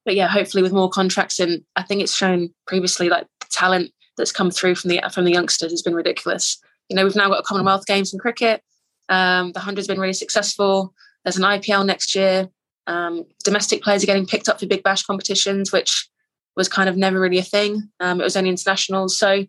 but 0.04 0.14
yeah, 0.14 0.28
hopefully 0.28 0.62
with 0.62 0.74
more 0.74 0.90
contracts 0.90 1.40
and 1.40 1.62
I 1.76 1.82
think 1.82 2.02
it's 2.02 2.14
shown 2.14 2.50
previously 2.66 3.08
like 3.08 3.26
the 3.40 3.46
talent 3.50 3.90
that's 4.18 4.32
come 4.32 4.50
through 4.50 4.74
from 4.74 4.90
the 4.90 5.00
from 5.12 5.24
the 5.24 5.32
youngsters 5.32 5.72
has 5.72 5.82
been 5.82 5.94
ridiculous. 5.94 6.58
You 6.88 6.96
know, 6.96 7.04
we've 7.04 7.16
now 7.16 7.28
got 7.28 7.40
a 7.40 7.42
Commonwealth 7.42 7.86
Games 7.86 8.12
in 8.12 8.18
cricket. 8.18 8.62
Um, 9.08 9.52
the 9.52 9.60
hundred's 9.60 9.88
been 9.88 10.00
really 10.00 10.12
successful. 10.12 10.92
There's 11.24 11.36
an 11.36 11.44
IPL 11.44 11.86
next 11.86 12.14
year. 12.14 12.48
Um, 12.86 13.24
domestic 13.44 13.82
players 13.82 14.02
are 14.02 14.06
getting 14.06 14.26
picked 14.26 14.48
up 14.48 14.60
for 14.60 14.66
big 14.66 14.82
bash 14.82 15.02
competitions, 15.02 15.72
which 15.72 16.08
was 16.56 16.68
kind 16.68 16.88
of 16.88 16.96
never 16.96 17.20
really 17.20 17.38
a 17.38 17.42
thing. 17.42 17.90
Um, 18.00 18.20
it 18.20 18.24
was 18.24 18.36
only 18.36 18.50
internationals. 18.50 19.18
So 19.18 19.44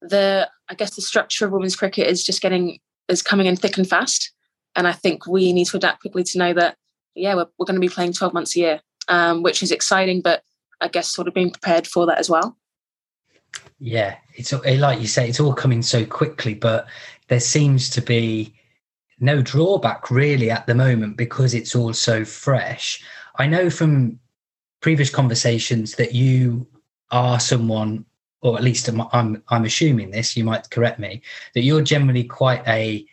the 0.00 0.48
I 0.68 0.74
guess 0.74 0.94
the 0.94 1.02
structure 1.02 1.44
of 1.44 1.52
women's 1.52 1.76
cricket 1.76 2.06
is 2.06 2.24
just 2.24 2.40
getting 2.40 2.78
is 3.08 3.22
coming 3.22 3.46
in 3.46 3.56
thick 3.56 3.76
and 3.76 3.88
fast, 3.88 4.32
and 4.74 4.86
I 4.86 4.92
think 4.92 5.26
we 5.26 5.52
need 5.52 5.66
to 5.66 5.76
adapt 5.76 6.00
quickly 6.00 6.24
to 6.24 6.38
know 6.38 6.54
that 6.54 6.76
yeah 7.14 7.34
we're, 7.34 7.46
we're 7.58 7.66
going 7.66 7.80
to 7.80 7.80
be 7.80 7.88
playing 7.88 8.12
twelve 8.12 8.32
months 8.32 8.56
a 8.56 8.60
year, 8.60 8.80
um, 9.08 9.42
which 9.42 9.62
is 9.62 9.70
exciting, 9.70 10.20
but 10.22 10.42
I 10.80 10.88
guess 10.88 11.08
sort 11.08 11.28
of 11.28 11.34
being 11.34 11.50
prepared 11.50 11.86
for 11.86 12.06
that 12.06 12.18
as 12.18 12.30
well. 12.30 12.56
Yeah, 13.78 14.16
it's 14.34 14.52
like 14.52 15.00
you 15.00 15.06
say, 15.06 15.28
it's 15.28 15.40
all 15.40 15.54
coming 15.54 15.82
so 15.82 16.04
quickly, 16.04 16.54
but 16.54 16.86
there 17.28 17.40
seems 17.40 17.88
to 17.90 18.02
be 18.02 18.54
no 19.20 19.42
drawback 19.42 20.10
really 20.10 20.50
at 20.50 20.66
the 20.66 20.74
moment 20.74 21.16
because 21.16 21.54
it's 21.54 21.74
all 21.74 21.92
so 21.92 22.24
fresh. 22.24 23.02
I 23.36 23.46
know 23.46 23.70
from 23.70 24.18
previous 24.80 25.10
conversations 25.10 25.94
that 25.96 26.14
you 26.14 26.66
are 27.10 27.40
someone 27.40 28.04
or 28.42 28.56
at 28.56 28.64
least 28.64 28.88
I'm, 28.88 29.02
I'm, 29.12 29.42
I'm 29.48 29.64
assuming 29.64 30.10
this. 30.10 30.36
You 30.36 30.44
might 30.44 30.70
correct 30.70 30.98
me 30.98 31.22
that 31.54 31.62
you're 31.62 31.82
generally 31.82 32.24
quite 32.24 32.66
a 32.66 33.06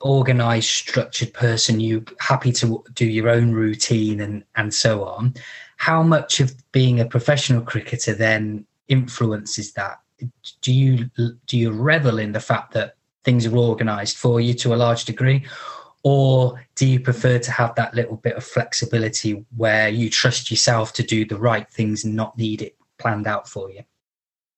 organized, 0.00 0.68
structured 0.68 1.32
person. 1.32 1.80
You 1.80 2.04
happy 2.20 2.52
to 2.52 2.84
do 2.94 3.06
your 3.06 3.28
own 3.28 3.52
routine 3.52 4.20
and 4.20 4.44
and 4.56 4.72
so 4.72 5.04
on. 5.04 5.34
How 5.78 6.02
much 6.02 6.40
of 6.40 6.54
being 6.72 7.00
a 7.00 7.06
professional 7.06 7.62
cricketer 7.62 8.14
then 8.14 8.66
influences 8.88 9.72
that? 9.72 10.00
Do 10.62 10.72
you 10.72 11.10
do 11.46 11.58
you 11.58 11.72
revel 11.72 12.18
in 12.18 12.32
the 12.32 12.40
fact 12.40 12.72
that 12.72 12.96
things 13.24 13.46
are 13.46 13.56
organized 13.56 14.16
for 14.16 14.40
you 14.40 14.54
to 14.54 14.74
a 14.74 14.76
large 14.76 15.04
degree? 15.04 15.44
Or 16.04 16.64
do 16.76 16.86
you 16.86 17.00
prefer 17.00 17.40
to 17.40 17.50
have 17.50 17.74
that 17.74 17.94
little 17.94 18.16
bit 18.16 18.36
of 18.36 18.44
flexibility 18.44 19.44
where 19.56 19.88
you 19.88 20.08
trust 20.08 20.50
yourself 20.50 20.92
to 20.94 21.02
do 21.02 21.24
the 21.24 21.36
right 21.36 21.68
things 21.68 22.04
and 22.04 22.14
not 22.14 22.38
need 22.38 22.62
it 22.62 22.76
planned 22.98 23.26
out 23.26 23.48
for 23.48 23.70
you? 23.70 23.82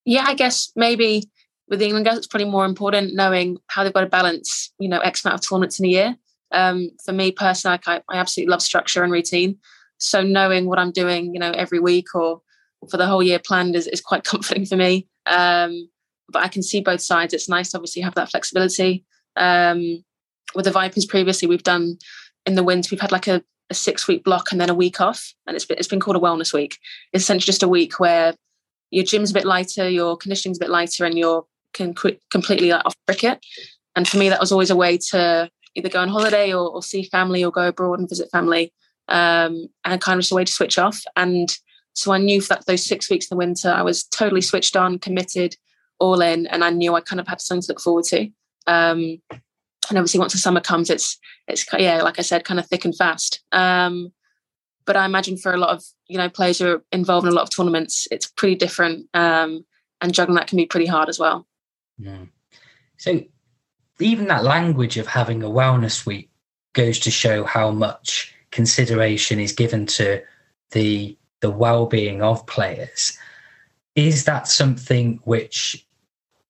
Yeah, 0.05 0.25
I 0.27 0.35
guess 0.35 0.71
maybe 0.75 1.23
with 1.67 1.79
the 1.79 1.85
England 1.85 2.05
girls, 2.05 2.19
it's 2.19 2.27
probably 2.27 2.49
more 2.49 2.65
important 2.65 3.15
knowing 3.15 3.57
how 3.67 3.83
they've 3.83 3.93
got 3.93 4.01
to 4.01 4.07
balance, 4.07 4.71
you 4.79 4.89
know, 4.89 4.99
X 4.99 5.25
amount 5.25 5.39
of 5.39 5.47
tournaments 5.47 5.79
in 5.79 5.85
a 5.85 5.89
year. 5.89 6.15
Um, 6.51 6.91
for 7.03 7.13
me 7.13 7.31
personally, 7.31 7.79
I, 7.85 8.01
I 8.09 8.17
absolutely 8.17 8.51
love 8.51 8.61
structure 8.61 9.03
and 9.03 9.11
routine. 9.11 9.57
So 9.97 10.21
knowing 10.21 10.67
what 10.67 10.79
I'm 10.79 10.91
doing, 10.91 11.33
you 11.33 11.39
know, 11.39 11.51
every 11.51 11.79
week 11.79 12.13
or 12.15 12.41
for 12.89 12.97
the 12.97 13.07
whole 13.07 13.23
year 13.23 13.39
planned 13.39 13.75
is, 13.75 13.87
is 13.87 14.01
quite 14.01 14.23
comforting 14.31 14.65
for 14.65 14.75
me. 14.75 15.07
Um, 15.25 15.89
but 16.31 16.43
I 16.43 16.47
can 16.47 16.61
see 16.61 16.81
both 16.81 17.01
sides. 17.01 17.33
It's 17.33 17.49
nice 17.49 17.73
obviously 17.73 18.01
have 18.03 18.15
that 18.15 18.29
flexibility. 18.29 19.03
Um, 19.35 20.03
with 20.55 20.65
the 20.65 20.71
Vipers 20.71 21.05
previously, 21.05 21.47
we've 21.47 21.63
done 21.63 21.97
in 22.45 22.55
the 22.55 22.63
winter, 22.63 22.89
we've 22.91 23.01
had 23.01 23.11
like 23.11 23.27
a 23.27 23.43
a 23.69 23.73
six 23.73 24.07
week 24.07 24.23
block 24.23 24.51
and 24.51 24.59
then 24.59 24.69
a 24.69 24.75
week 24.75 24.99
off, 24.99 25.33
and 25.45 25.55
it's 25.55 25.65
been, 25.65 25.77
it's 25.77 25.87
been 25.87 25.99
called 25.99 26.17
a 26.17 26.19
wellness 26.19 26.53
week. 26.53 26.77
It's 27.13 27.23
essentially 27.23 27.45
just 27.45 27.63
a 27.63 27.67
week 27.67 27.99
where 27.99 28.33
your 28.91 29.05
gym's 29.05 29.31
a 29.31 29.33
bit 29.33 29.45
lighter, 29.45 29.87
your 29.87 30.17
conditioning's 30.17 30.57
a 30.57 30.61
bit 30.61 30.69
lighter, 30.69 31.05
and 31.05 31.17
you're 31.17 31.45
can 31.73 31.93
completely 32.31 32.71
off 32.71 32.95
cricket. 33.07 33.45
And 33.95 34.07
for 34.07 34.17
me, 34.17 34.29
that 34.29 34.39
was 34.39 34.51
always 34.51 34.71
a 34.71 34.75
way 34.75 34.97
to 35.11 35.49
either 35.75 35.89
go 35.89 36.01
on 36.01 36.09
holiday 36.09 36.51
or, 36.51 36.67
or 36.67 36.81
see 36.81 37.03
family 37.03 37.43
or 37.43 37.51
go 37.51 37.67
abroad 37.67 37.99
and 37.99 38.09
visit 38.09 38.31
family, 38.31 38.73
um, 39.07 39.67
and 39.85 40.01
kind 40.01 40.17
of 40.17 40.21
just 40.21 40.31
a 40.31 40.35
way 40.35 40.45
to 40.45 40.51
switch 40.51 40.79
off. 40.79 41.03
And 41.15 41.55
so 41.99 42.11
I 42.11 42.17
knew 42.17 42.41
for 42.41 42.49
that 42.49 42.65
those 42.65 42.85
six 42.85 43.09
weeks 43.09 43.25
in 43.25 43.35
the 43.35 43.39
winter, 43.39 43.69
I 43.69 43.81
was 43.81 44.03
totally 44.03 44.41
switched 44.41 44.75
on, 44.75 44.99
committed, 44.99 45.55
all 45.99 46.21
in, 46.21 46.47
and 46.47 46.63
I 46.63 46.69
knew 46.69 46.95
I 46.95 47.01
kind 47.01 47.19
of 47.19 47.27
had 47.27 47.41
something 47.41 47.61
to 47.63 47.71
look 47.71 47.81
forward 47.81 48.05
to. 48.05 48.29
Um, 48.67 49.21
and 49.89 49.97
obviously 49.97 50.19
once 50.19 50.33
the 50.33 50.37
summer 50.37 50.61
comes 50.61 50.89
it's 50.89 51.17
it's 51.47 51.65
yeah 51.77 52.01
like 52.01 52.19
i 52.19 52.21
said 52.21 52.45
kind 52.45 52.59
of 52.59 52.67
thick 52.67 52.85
and 52.85 52.95
fast 52.95 53.41
um, 53.51 54.11
but 54.85 54.95
i 54.95 55.05
imagine 55.05 55.37
for 55.37 55.53
a 55.53 55.57
lot 55.57 55.75
of 55.75 55.83
you 56.07 56.17
know 56.17 56.29
players 56.29 56.59
who 56.59 56.67
are 56.67 56.83
involved 56.91 57.25
in 57.25 57.33
a 57.33 57.35
lot 57.35 57.43
of 57.43 57.49
tournaments 57.49 58.07
it's 58.11 58.27
pretty 58.27 58.55
different 58.55 59.07
um, 59.13 59.65
and 60.01 60.13
juggling 60.13 60.35
that 60.35 60.47
can 60.47 60.57
be 60.57 60.65
pretty 60.65 60.85
hard 60.85 61.09
as 61.09 61.19
well 61.19 61.47
yeah. 61.97 62.25
so 62.97 63.21
even 63.99 64.27
that 64.27 64.43
language 64.43 64.97
of 64.97 65.07
having 65.07 65.43
a 65.43 65.49
wellness 65.49 66.05
week 66.05 66.29
goes 66.73 66.99
to 66.99 67.11
show 67.11 67.43
how 67.43 67.71
much 67.71 68.33
consideration 68.51 69.39
is 69.39 69.51
given 69.51 69.85
to 69.85 70.21
the 70.71 71.17
the 71.41 71.51
well-being 71.51 72.21
of 72.21 72.45
players. 72.47 73.17
Is 73.95 74.25
that 74.25 74.47
something 74.47 75.19
which 75.23 75.85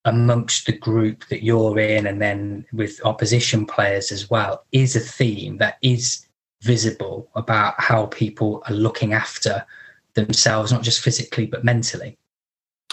amongst 0.04 0.66
the 0.66 0.72
group 0.72 1.26
that 1.28 1.44
you're 1.44 1.78
in 1.78 2.06
and 2.06 2.22
then 2.22 2.64
with 2.72 3.00
opposition 3.04 3.66
players 3.66 4.10
as 4.10 4.30
well 4.30 4.64
is 4.72 4.96
a 4.96 5.00
theme 5.00 5.58
that 5.58 5.76
is 5.82 6.26
visible 6.62 7.28
about 7.34 7.74
how 7.78 8.06
people 8.06 8.62
are 8.66 8.74
looking 8.74 9.12
after 9.12 9.64
themselves 10.14 10.72
not 10.72 10.82
just 10.82 11.02
physically 11.02 11.46
but 11.46 11.64
mentally? 11.64 12.16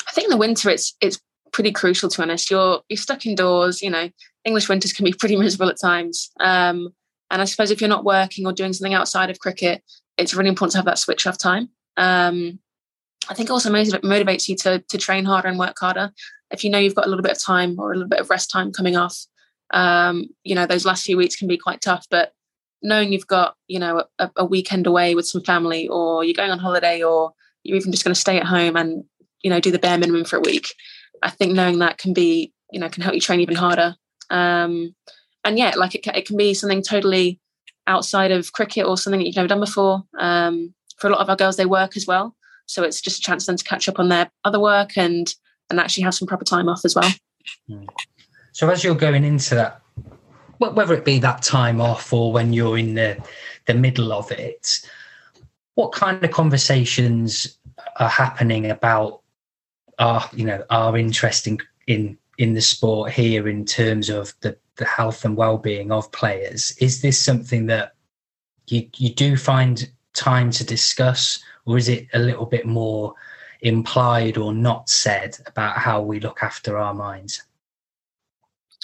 I 0.08 0.12
think 0.12 0.26
in 0.26 0.32
the 0.32 0.38
winter 0.38 0.70
it's 0.70 0.96
it's 1.02 1.20
pretty 1.52 1.72
crucial 1.72 2.10
to 2.10 2.22
honest. 2.22 2.52
You're 2.52 2.82
you're 2.90 2.98
stuck 2.98 3.26
indoors 3.26 3.82
you 3.82 3.90
know 3.90 4.10
english 4.44 4.70
winters 4.70 4.94
can 4.94 5.06
be 5.06 5.14
pretty 5.14 5.36
miserable 5.40 5.70
at 5.70 5.80
times. 5.80 6.30
Um, 6.40 6.94
and 7.30 7.42
i 7.42 7.46
suppose 7.46 7.72
if 7.72 7.82
you're 7.82 7.90
not 7.90 8.06
working 8.06 8.46
or 8.46 8.54
doing 8.54 8.74
something 8.74 8.94
outside 8.94 9.30
of 9.30 9.40
cricket 9.40 9.84
it's 10.18 10.34
really 10.34 10.50
important 10.50 10.72
to 10.72 10.78
have 10.78 10.86
that 10.86 11.00
switch 11.00 11.28
off 11.28 11.38
time 11.38 11.70
um, 11.98 12.60
I 13.30 13.34
think 13.34 13.50
also 13.50 13.70
motivates 13.72 14.48
you 14.48 14.56
to 14.58 14.80
to 14.80 14.98
train 14.98 15.26
harder 15.26 15.48
and 15.48 15.60
work 15.60 15.76
harder. 15.80 16.12
If 16.52 16.64
you 16.64 16.70
know 16.70 16.80
you've 16.80 16.96
got 16.96 17.06
a 17.06 17.10
little 17.10 17.24
bit 17.24 17.34
of 17.34 17.42
time 17.42 17.76
or 17.78 17.92
a 17.92 17.96
little 17.96 18.10
bit 18.10 18.20
of 18.20 18.30
rest 18.30 18.50
time 18.50 18.72
coming 18.72 18.96
off, 18.96 19.18
um, 19.72 20.28
you 20.44 20.56
know 20.56 20.66
those 20.66 20.86
last 20.86 21.04
few 21.04 21.18
weeks 21.18 21.36
can 21.36 21.48
be 21.48 21.58
quite 21.58 21.82
tough. 21.82 22.06
But 22.10 22.34
knowing 22.82 23.12
you've 23.12 23.28
got 23.28 23.56
you 23.68 23.80
know 23.80 24.06
a, 24.20 24.32
a 24.38 24.46
weekend 24.46 24.88
away 24.88 25.16
with 25.16 25.28
some 25.28 25.44
family, 25.44 25.88
or 25.88 26.24
you're 26.24 26.34
going 26.34 26.52
on 26.52 26.60
holiday, 26.60 27.04
or 27.04 27.34
you're 27.64 27.78
even 27.78 27.92
just 27.92 28.04
going 28.04 28.14
to 28.14 28.20
stay 28.20 28.38
at 28.38 28.46
home 28.46 28.78
and 28.78 29.04
you 29.44 29.50
know 29.50 29.60
do 29.60 29.72
the 29.72 29.80
bare 29.80 29.98
minimum 29.98 30.24
for 30.24 30.38
a 30.38 30.42
week, 30.42 30.74
I 31.22 31.30
think 31.30 31.54
knowing 31.54 31.80
that 31.80 31.98
can 31.98 32.14
be 32.14 32.54
you 32.72 32.80
know 32.80 32.90
can 32.90 33.04
help 33.04 33.16
you 33.16 33.22
train 33.22 33.42
even 33.42 33.56
harder. 33.56 33.96
Um, 34.30 34.96
and 35.44 35.58
yeah, 35.58 35.74
like 35.76 35.96
it, 35.96 36.06
it 36.08 36.26
can 36.26 36.38
be 36.38 36.54
something 36.54 36.82
totally 36.82 37.40
outside 37.88 38.32
of 38.32 38.52
cricket 38.52 38.86
or 38.86 38.98
something 38.98 39.20
that 39.20 39.26
you've 39.26 39.36
never 39.36 39.48
done 39.48 39.62
before. 39.62 40.04
Um, 40.20 40.74
for 40.98 41.08
a 41.08 41.12
lot 41.12 41.22
of 41.22 41.30
our 41.30 41.36
girls, 41.36 41.56
they 41.56 41.66
work 41.66 41.96
as 41.96 42.06
well. 42.06 42.36
So 42.66 42.84
it's 42.84 43.02
just 43.02 43.20
a 43.20 43.22
chance 43.22 43.46
for 43.46 43.52
them 43.52 43.58
to 43.58 43.64
catch 43.64 43.88
up 43.88 44.00
on 44.00 44.10
their 44.10 44.30
other 44.44 44.60
work 44.60 44.98
and 44.98 45.34
and 45.70 45.80
actually 45.80 46.04
have 46.04 46.16
some 46.16 46.28
proper 46.28 46.46
time 46.46 46.70
off 46.70 46.86
as 46.86 46.96
well. 46.96 47.12
Hmm. 47.70 47.86
So 48.52 48.70
as 48.70 48.84
you're 48.84 48.96
going 48.96 49.24
into 49.24 49.56
that, 49.56 49.82
whether 50.58 50.94
it 50.94 51.06
be 51.06 51.20
that 51.20 51.42
time 51.44 51.80
off 51.80 52.12
or 52.12 52.32
when 52.32 52.54
you're 52.54 52.78
in 52.78 52.96
the 52.96 53.18
the 53.66 53.74
middle 53.74 54.12
of 54.12 54.32
it, 54.32 54.80
what 55.76 55.92
kind 55.92 56.24
of 56.24 56.32
conversations 56.32 57.58
are 57.98 58.10
happening 58.10 58.70
about 58.70 59.22
our 60.00 60.28
you 60.34 60.46
know 60.46 60.64
our 60.70 60.98
interest 60.98 61.48
in 61.48 61.58
in 61.88 62.18
in 62.38 62.54
the 62.54 62.62
sport 62.62 63.12
here 63.12 63.48
in 63.48 63.66
terms 63.66 64.10
of 64.10 64.34
the 64.42 64.58
the 64.78 64.86
health 64.86 65.26
and 65.26 65.36
well-being 65.36 65.92
of 65.92 66.12
players 66.12 66.72
is 66.80 67.02
this 67.02 67.24
something 67.24 67.66
that 67.66 67.94
you 68.68 68.88
you 68.98 69.10
do 69.14 69.36
find 69.36 69.92
time 70.18 70.52
to 70.52 70.64
discuss 70.66 71.40
or 71.66 71.78
is 71.78 71.88
it 71.88 72.08
a 72.14 72.20
little 72.20 72.46
bit 72.46 72.66
more 72.66 73.14
implied 73.62 74.38
or 74.38 74.54
not 74.54 74.90
said 74.90 75.38
about 75.46 75.78
how 75.78 76.02
we 76.02 76.20
look 76.20 76.42
after 76.42 76.78
our 76.78 76.94
minds? 76.94 77.44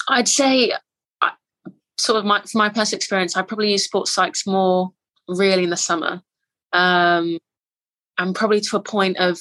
I'd 0.10 0.28
say, 0.28 0.74
sort 1.98 2.20
of 2.20 2.26
my, 2.26 2.42
from 2.42 2.60
my 2.60 2.70
personal 2.70 2.98
experience, 2.98 3.38
I 3.38 3.42
probably 3.42 3.72
use 3.72 3.86
sports 3.86 4.16
psychs 4.16 4.46
more 4.46 4.92
really 5.28 5.64
in 5.64 5.70
the 5.70 5.78
summer, 5.78 6.22
um, 6.74 7.40
and 8.18 8.36
probably 8.36 8.60
to 8.62 8.78
a 8.78 8.82
point 8.82 9.18
of 9.18 9.40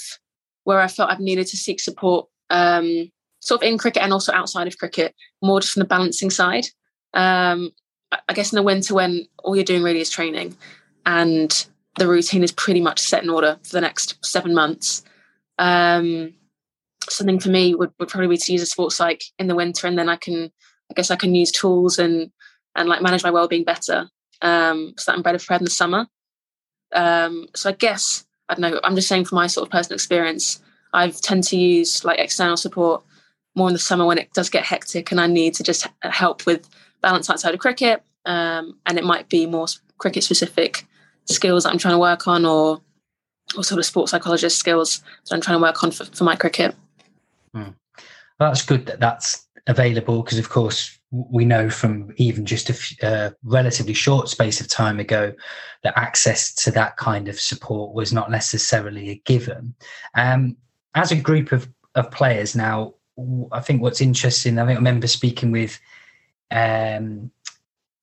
where 0.64 0.80
I 0.80 0.88
felt 0.88 1.11
I've 1.11 1.20
needed 1.20 1.49
to 1.49 1.56
seek 1.56 1.80
support, 1.80 2.28
um, 2.50 3.11
sort 3.40 3.62
of 3.62 3.68
in 3.68 3.78
cricket 3.78 4.02
and 4.02 4.12
also 4.12 4.32
outside 4.32 4.68
of 4.68 4.78
cricket, 4.78 5.14
more 5.42 5.61
just 5.61 5.72
from 5.72 5.80
the 5.80 5.88
balancing 5.88 6.30
side. 6.30 6.66
Um, 7.14 7.72
I 8.28 8.34
guess 8.34 8.52
in 8.52 8.56
the 8.56 8.62
winter 8.62 8.94
when 8.94 9.26
all 9.42 9.56
you're 9.56 9.64
doing 9.64 9.82
really 9.82 10.00
is 10.00 10.11
training, 10.11 10.56
and 11.04 11.66
the 11.99 12.08
routine 12.08 12.42
is 12.42 12.52
pretty 12.52 12.80
much 12.80 12.99
set 13.00 13.22
in 13.22 13.30
order 13.30 13.58
for 13.62 13.72
the 13.72 13.80
next 13.80 14.25
seven 14.25 14.54
months. 14.54 15.02
Um, 15.58 16.34
something 17.08 17.38
for 17.38 17.50
me 17.50 17.75
would, 17.75 17.90
would 17.99 18.08
probably 18.08 18.28
be 18.28 18.37
to 18.37 18.52
use 18.52 18.62
a 18.62 18.66
sports 18.66 18.96
psych 18.96 19.22
in 19.38 19.49
the 19.49 19.54
winter, 19.54 19.87
and 19.87 19.99
then 19.99 20.08
I 20.08 20.16
can, 20.16 20.50
I 20.90 20.94
guess, 20.94 21.11
I 21.11 21.16
can 21.16 21.34
use 21.34 21.50
tools 21.50 21.99
and 21.99 22.30
and 22.75 22.88
like 22.88 23.02
manage 23.02 23.22
my 23.22 23.30
well-being 23.30 23.64
better. 23.64 24.08
Um, 24.40 24.94
so 24.96 25.11
that 25.12 25.16
I'm 25.16 25.22
better 25.22 25.38
prepared 25.38 25.61
in 25.61 25.66
the 25.66 25.70
summer. 25.70 26.06
Um, 26.92 27.46
so 27.54 27.70
I 27.70 27.72
guess 27.72 28.25
I 28.49 28.54
don't 28.54 28.62
know. 28.62 28.80
I'm 28.82 28.96
just 28.96 29.08
saying 29.08 29.26
from 29.26 29.37
my 29.37 29.46
sort 29.46 29.66
of 29.66 29.72
personal 29.72 29.94
experience, 29.94 30.61
I've 30.92 31.20
tend 31.20 31.44
to 31.44 31.56
use 31.56 32.04
like 32.04 32.18
external 32.18 32.56
support 32.56 33.02
more 33.54 33.68
in 33.68 33.72
the 33.72 33.78
summer 33.78 34.06
when 34.06 34.18
it 34.18 34.32
does 34.32 34.50
get 34.50 34.64
hectic 34.64 35.11
and 35.11 35.20
I 35.20 35.26
need 35.26 35.54
to 35.54 35.62
just 35.62 35.87
help 36.02 36.46
with 36.46 36.68
balance 37.02 37.28
outside 37.28 37.54
of 37.54 37.61
cricket. 37.61 38.02
Um, 38.25 38.78
and 38.87 38.99
it 38.99 39.04
might 39.04 39.28
be 39.28 39.46
more 39.46 39.66
cricket 39.99 40.25
specific 40.25 40.87
skills 41.26 41.64
that 41.64 41.70
I'm 41.70 41.78
trying 41.78 41.94
to 41.94 41.98
work 41.98 42.26
on 42.26 42.44
or 42.44 42.80
or 43.56 43.64
sort 43.64 43.78
of 43.78 43.84
sports 43.84 44.12
psychologist 44.12 44.56
skills 44.58 45.02
that 45.28 45.34
I'm 45.34 45.40
trying 45.40 45.58
to 45.58 45.62
work 45.62 45.82
on 45.82 45.90
for, 45.90 46.04
for 46.06 46.24
my 46.24 46.36
cricket. 46.36 46.74
Hmm. 47.52 47.70
Well, 48.38 48.50
that's 48.50 48.64
good 48.64 48.86
that 48.86 49.00
that's 49.00 49.46
available 49.66 50.22
because, 50.22 50.38
of 50.38 50.48
course, 50.48 50.98
we 51.10 51.44
know 51.44 51.68
from 51.68 52.12
even 52.16 52.46
just 52.46 52.70
a 52.70 52.72
f- 52.72 53.02
uh, 53.02 53.30
relatively 53.44 53.92
short 53.92 54.28
space 54.28 54.60
of 54.60 54.68
time 54.68 54.98
ago 54.98 55.32
that 55.82 55.98
access 55.98 56.54
to 56.54 56.70
that 56.70 56.96
kind 56.96 57.28
of 57.28 57.38
support 57.38 57.94
was 57.94 58.12
not 58.12 58.30
necessarily 58.30 59.10
a 59.10 59.22
given. 59.26 59.74
Um, 60.14 60.56
as 60.94 61.12
a 61.12 61.16
group 61.16 61.52
of, 61.52 61.68
of 61.94 62.10
players 62.10 62.56
now, 62.56 62.94
I 63.52 63.60
think 63.60 63.82
what's 63.82 64.00
interesting, 64.00 64.58
I 64.58 64.66
think 64.66 64.76
I 64.76 64.80
remember 64.80 65.06
speaking 65.06 65.52
with 65.52 65.78
um, 66.50 67.30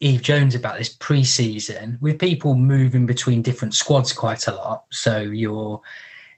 Eve 0.01 0.21
Jones 0.21 0.55
about 0.55 0.77
this 0.77 0.89
pre-season 0.89 1.97
with 1.99 2.19
people 2.19 2.55
moving 2.55 3.05
between 3.05 3.41
different 3.41 3.73
squads 3.73 4.13
quite 4.13 4.47
a 4.47 4.55
lot. 4.55 4.85
So 4.91 5.19
you're 5.19 5.81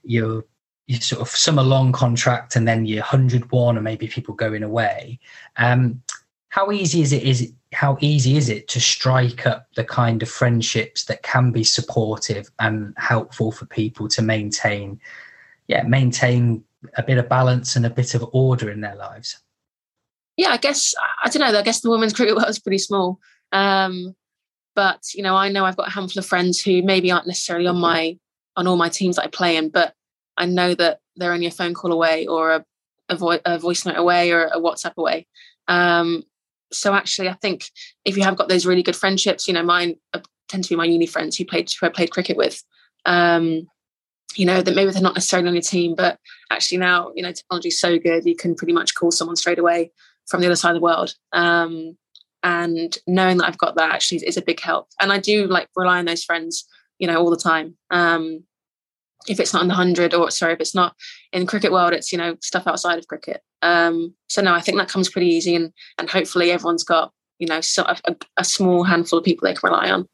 you're 0.04 0.44
you 0.86 0.96
sort 0.96 1.22
of 1.22 1.28
summer 1.28 1.62
long 1.62 1.92
contract 1.92 2.56
and 2.56 2.66
then 2.66 2.86
your 2.86 3.02
hundred 3.02 3.50
one, 3.52 3.78
or 3.78 3.80
maybe 3.80 4.08
people 4.08 4.34
going 4.34 4.62
away. 4.62 5.20
Um, 5.56 6.02
how 6.48 6.72
easy 6.72 7.02
is 7.02 7.12
it? 7.12 7.22
Is 7.22 7.42
it 7.42 7.50
how 7.72 7.96
easy 8.00 8.36
is 8.36 8.48
it 8.48 8.68
to 8.68 8.80
strike 8.80 9.46
up 9.46 9.68
the 9.76 9.84
kind 9.84 10.22
of 10.22 10.28
friendships 10.28 11.04
that 11.04 11.22
can 11.22 11.50
be 11.50 11.64
supportive 11.64 12.50
and 12.58 12.92
helpful 12.98 13.50
for 13.50 13.64
people 13.66 14.08
to 14.08 14.20
maintain, 14.20 15.00
yeah, 15.68 15.82
maintain 15.84 16.62
a 16.96 17.02
bit 17.02 17.16
of 17.16 17.28
balance 17.28 17.76
and 17.76 17.86
a 17.86 17.90
bit 17.90 18.14
of 18.14 18.28
order 18.32 18.70
in 18.70 18.80
their 18.80 18.96
lives? 18.96 19.38
Yeah, 20.36 20.50
I 20.50 20.56
guess 20.56 20.94
I 21.24 21.28
don't 21.28 21.40
know. 21.40 21.58
I 21.58 21.62
guess 21.62 21.80
the 21.80 21.90
women's 21.90 22.12
cricket 22.12 22.34
world 22.34 22.48
is 22.48 22.58
pretty 22.58 22.78
small. 22.78 23.20
Um, 23.52 24.14
but 24.74 25.02
you 25.14 25.22
know, 25.22 25.36
I 25.36 25.48
know 25.48 25.64
I've 25.64 25.76
got 25.76 25.88
a 25.88 25.92
handful 25.92 26.20
of 26.20 26.26
friends 26.26 26.60
who 26.60 26.82
maybe 26.82 27.10
aren't 27.10 27.26
necessarily 27.26 27.66
on 27.66 27.78
my 27.78 28.18
on 28.56 28.66
all 28.66 28.76
my 28.76 28.88
teams 28.88 29.16
that 29.16 29.24
I 29.24 29.28
play 29.28 29.56
in, 29.56 29.68
but 29.68 29.94
I 30.36 30.46
know 30.46 30.74
that 30.74 31.00
they're 31.16 31.32
only 31.32 31.46
a 31.46 31.50
phone 31.50 31.74
call 31.74 31.92
away 31.92 32.26
or 32.26 32.52
a, 32.52 32.64
a, 33.08 33.16
vo- 33.16 33.40
a 33.44 33.58
voice 33.58 33.84
note 33.84 33.96
away 33.96 34.30
or 34.30 34.46
a 34.46 34.60
WhatsApp 34.60 34.94
away. 34.96 35.26
Um, 35.68 36.24
so 36.70 36.94
actually, 36.94 37.28
I 37.28 37.34
think 37.34 37.66
if 38.04 38.16
you 38.16 38.22
have 38.24 38.36
got 38.36 38.48
those 38.48 38.66
really 38.66 38.82
good 38.82 38.96
friendships, 38.96 39.46
you 39.46 39.54
know, 39.54 39.62
mine 39.62 39.96
uh, 40.14 40.20
tend 40.48 40.64
to 40.64 40.70
be 40.70 40.76
my 40.76 40.84
uni 40.84 41.06
friends 41.06 41.36
who 41.36 41.44
played 41.44 41.70
who 41.78 41.86
I 41.86 41.90
played 41.90 42.10
cricket 42.10 42.36
with. 42.36 42.62
Um, 43.04 43.68
you 44.34 44.46
know 44.46 44.62
that 44.62 44.74
maybe 44.74 44.90
they're 44.90 45.02
not 45.02 45.14
necessarily 45.14 45.48
on 45.48 45.54
your 45.54 45.62
team, 45.62 45.94
but 45.94 46.18
actually 46.50 46.78
now 46.78 47.12
you 47.14 47.22
know 47.22 47.32
technology's 47.32 47.78
so 47.78 47.98
good 47.98 48.24
you 48.24 48.36
can 48.36 48.54
pretty 48.54 48.72
much 48.72 48.94
call 48.94 49.10
someone 49.10 49.36
straight 49.36 49.58
away 49.58 49.92
from 50.26 50.40
the 50.40 50.46
other 50.46 50.56
side 50.56 50.70
of 50.70 50.76
the 50.76 50.80
world. 50.80 51.14
Um, 51.32 51.98
and 52.42 52.98
knowing 53.06 53.38
that 53.38 53.46
I've 53.46 53.58
got 53.58 53.76
that 53.76 53.94
actually 53.94 54.18
is, 54.26 54.36
a 54.36 54.42
big 54.42 54.60
help. 54.60 54.88
And 55.00 55.12
I 55.12 55.18
do 55.18 55.46
like 55.46 55.68
rely 55.76 55.98
on 55.98 56.06
those 56.06 56.24
friends, 56.24 56.66
you 56.98 57.06
know, 57.06 57.18
all 57.18 57.30
the 57.30 57.36
time. 57.36 57.76
Um, 57.90 58.44
if 59.28 59.38
it's 59.38 59.52
not 59.52 59.62
in 59.62 59.68
the 59.68 59.74
hundred, 59.74 60.14
or 60.14 60.30
sorry, 60.30 60.52
if 60.52 60.60
it's 60.60 60.74
not 60.74 60.96
in 61.32 61.46
cricket 61.46 61.70
world, 61.70 61.92
it's 61.92 62.10
you 62.10 62.18
know 62.18 62.36
stuff 62.40 62.66
outside 62.66 62.98
of 62.98 63.06
cricket. 63.06 63.42
Um, 63.62 64.14
so 64.28 64.42
no, 64.42 64.52
I 64.52 64.60
think 64.60 64.78
that 64.78 64.88
comes 64.88 65.08
pretty 65.08 65.28
easy, 65.28 65.54
and 65.54 65.72
and 65.98 66.10
hopefully 66.10 66.50
everyone's 66.50 66.84
got 66.84 67.12
you 67.38 67.46
know 67.46 67.60
so 67.60 67.84
a, 67.84 68.16
a 68.36 68.44
small 68.44 68.82
handful 68.82 69.20
of 69.20 69.24
people 69.24 69.46
they 69.46 69.54
can 69.54 69.70
rely 69.70 69.90
on. 69.90 70.08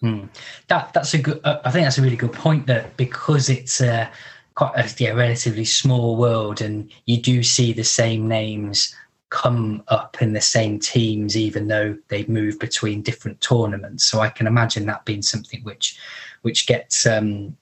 Hmm. 0.00 0.26
That 0.68 0.92
that's 0.92 1.14
a 1.14 1.18
good. 1.18 1.40
Uh, 1.44 1.60
I 1.64 1.70
think 1.70 1.86
that's 1.86 1.98
a 1.98 2.02
really 2.02 2.16
good 2.16 2.32
point. 2.32 2.66
That 2.66 2.96
because 2.96 3.48
it's 3.48 3.80
a 3.80 4.10
quite 4.54 4.72
a 4.76 4.94
yeah, 5.02 5.12
relatively 5.12 5.64
small 5.64 6.16
world, 6.16 6.60
and 6.60 6.90
you 7.06 7.20
do 7.20 7.42
see 7.42 7.72
the 7.72 7.84
same 7.84 8.28
names 8.28 8.94
come 9.30 9.82
up 9.88 10.20
in 10.20 10.32
the 10.32 10.40
same 10.40 10.78
teams, 10.78 11.36
even 11.36 11.68
though 11.68 11.96
they 12.08 12.24
move 12.26 12.58
between 12.58 13.02
different 13.02 13.40
tournaments. 13.40 14.04
So 14.04 14.20
I 14.20 14.28
can 14.28 14.46
imagine 14.46 14.86
that 14.86 15.04
being 15.04 15.22
something 15.22 15.62
which 15.62 15.98
which 16.42 16.66
gets 16.66 17.06
um, 17.06 17.56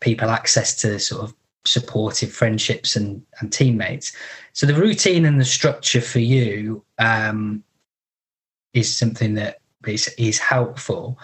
people 0.00 0.30
access 0.30 0.74
to 0.82 0.98
sort 0.98 1.22
of 1.22 1.34
supportive 1.64 2.32
friendships 2.32 2.96
and, 2.96 3.22
and 3.40 3.52
teammates. 3.52 4.12
So 4.52 4.66
the 4.66 4.74
routine 4.74 5.26
and 5.26 5.40
the 5.40 5.44
structure 5.44 6.00
for 6.00 6.20
you 6.20 6.84
um, 6.98 7.62
is 8.72 8.94
something 8.94 9.34
that 9.34 9.60
is, 9.86 10.08
is 10.18 10.38
helpful. 10.38 11.18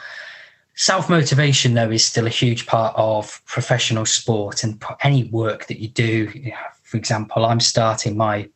Self 0.74 1.10
motivation, 1.10 1.74
though, 1.74 1.90
is 1.90 2.04
still 2.04 2.26
a 2.26 2.30
huge 2.30 2.66
part 2.66 2.94
of 2.96 3.42
professional 3.46 4.06
sport 4.06 4.64
and 4.64 4.82
any 5.02 5.24
work 5.24 5.66
that 5.66 5.80
you 5.80 5.88
do. 5.88 6.28
For 6.82 6.96
example, 6.96 7.44
I'm 7.44 7.60
starting 7.60 8.16
my 8.16 8.48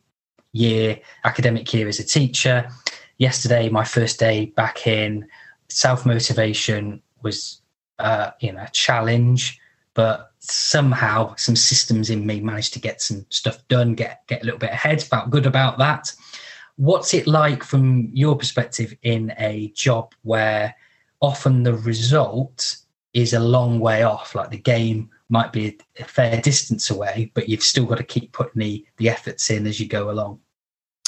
year, 0.57 0.99
academic 1.23 1.73
year 1.73 1.87
as 1.87 1.99
a 1.99 2.03
teacher. 2.03 2.69
Yesterday, 3.17 3.69
my 3.69 3.83
first 3.83 4.19
day 4.19 4.47
back 4.47 4.87
in, 4.87 5.27
self 5.69 6.05
motivation 6.05 7.01
was, 7.23 7.61
uh, 7.99 8.31
you 8.39 8.51
know, 8.51 8.63
a 8.63 8.69
challenge, 8.71 9.59
but 9.93 10.31
somehow 10.39 11.35
some 11.35 11.55
systems 11.55 12.09
in 12.09 12.25
me 12.25 12.39
managed 12.39 12.73
to 12.73 12.79
get 12.79 13.01
some 13.01 13.25
stuff 13.29 13.67
done, 13.67 13.95
get 13.95 14.25
get 14.27 14.41
a 14.41 14.45
little 14.45 14.59
bit 14.59 14.71
ahead, 14.71 15.01
felt 15.01 15.29
good 15.29 15.45
about 15.45 15.77
that. 15.77 16.11
What's 16.75 17.13
it 17.13 17.25
like 17.25 17.63
from 17.63 18.09
your 18.13 18.37
perspective 18.37 18.93
in 19.01 19.33
a 19.39 19.71
job 19.75 20.13
where 20.21 20.75
often 21.21 21.63
the 21.63 21.73
result 21.73 22.77
is 23.13 23.33
a 23.33 23.39
long 23.39 23.79
way 23.79 24.03
off, 24.03 24.35
like 24.35 24.51
the 24.51 24.57
game 24.59 25.09
might 25.29 25.51
be 25.51 25.77
a 25.99 26.03
fair 26.03 26.39
distance 26.41 26.89
away, 26.89 27.31
but 27.33 27.49
you've 27.49 27.63
still 27.63 27.85
got 27.85 27.97
to 27.97 28.03
keep 28.03 28.31
putting 28.31 28.59
the, 28.59 28.85
the 28.97 29.09
efforts 29.09 29.49
in 29.49 29.65
as 29.65 29.79
you 29.79 29.87
go 29.87 30.11
along? 30.11 30.39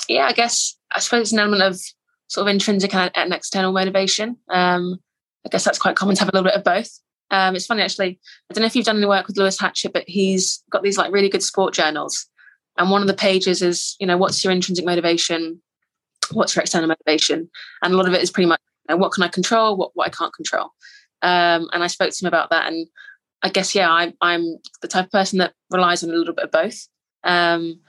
Yeah, 0.10 0.26
I 0.26 0.34
guess 0.34 0.76
I 0.92 1.00
suppose 1.00 1.22
it's 1.22 1.32
an 1.34 1.40
element 1.40 1.62
of 1.62 1.80
sort 2.28 2.48
of 2.48 2.52
intrinsic 2.52 2.94
and 2.96 3.34
external 3.34 3.72
motivation. 3.72 4.38
Um, 4.50 5.00
I 5.46 5.50
guess 5.50 5.64
that's 5.64 5.78
quite 5.78 5.96
common 5.96 6.16
to 6.16 6.22
have 6.22 6.30
a 6.30 6.36
little 6.36 6.50
bit 6.50 6.58
of 6.58 6.64
both. 6.64 6.90
Um, 7.32 7.56
it's 7.56 7.68
funny 7.68 7.84
actually. 7.84 8.20
I 8.50 8.54
don't 8.54 8.62
know 8.62 8.68
if 8.68 8.76
you've 8.76 8.86
done 8.86 8.98
any 8.98 9.06
work 9.06 9.28
with 9.28 9.38
Lewis 9.38 9.60
Hatchett, 9.60 9.94
but 9.94 10.04
he's 10.08 10.64
got 10.72 10.82
these 10.82 10.98
like 10.98 11.14
really 11.14 11.30
good 11.30 11.44
sport 11.44 11.76
journals, 11.76 12.26
and 12.78 12.90
one 12.90 13.02
of 13.02 13.08
the 13.08 13.14
pages 13.14 13.62
is 13.62 13.96
you 14.00 14.08
know 14.08 14.18
what's 14.18 14.44
your 14.44 14.52
intrinsic 14.52 14.84
motivation, 14.84 15.62
what's 16.32 16.56
your 16.56 16.64
external 16.64 16.88
motivation, 16.88 17.48
and 17.84 17.94
a 17.94 17.98
lot 17.98 18.08
of 18.08 18.14
it 18.16 18.24
is 18.24 18.32
pretty 18.32 18.48
much 18.48 18.62
you 18.90 18.96
know, 18.96 18.98
what 18.98 19.12
can 19.12 19.22
I 19.22 19.28
control, 19.28 19.78
what 19.78 19.92
what 19.94 20.08
I 20.08 20.10
can't 20.10 20.34
control. 20.34 20.72
Um, 21.22 21.70
and 21.72 21.84
I 21.84 21.88
spoke 21.88 22.12
to 22.12 22.26
him 22.26 22.28
about 22.28 22.50
that, 22.50 22.66
and 22.66 22.88
I 23.44 23.50
guess 23.50 23.76
yeah, 23.76 23.92
I, 23.92 24.12
I'm 24.22 24.58
the 24.82 24.88
type 24.88 25.06
of 25.06 25.12
person 25.12 25.38
that 25.38 25.54
relies 25.70 26.04
on 26.04 26.10
a 26.10 26.14
little 26.14 26.34
bit 26.34 26.46
of 26.46 26.52
both. 26.52 26.88
Um, 27.24 27.82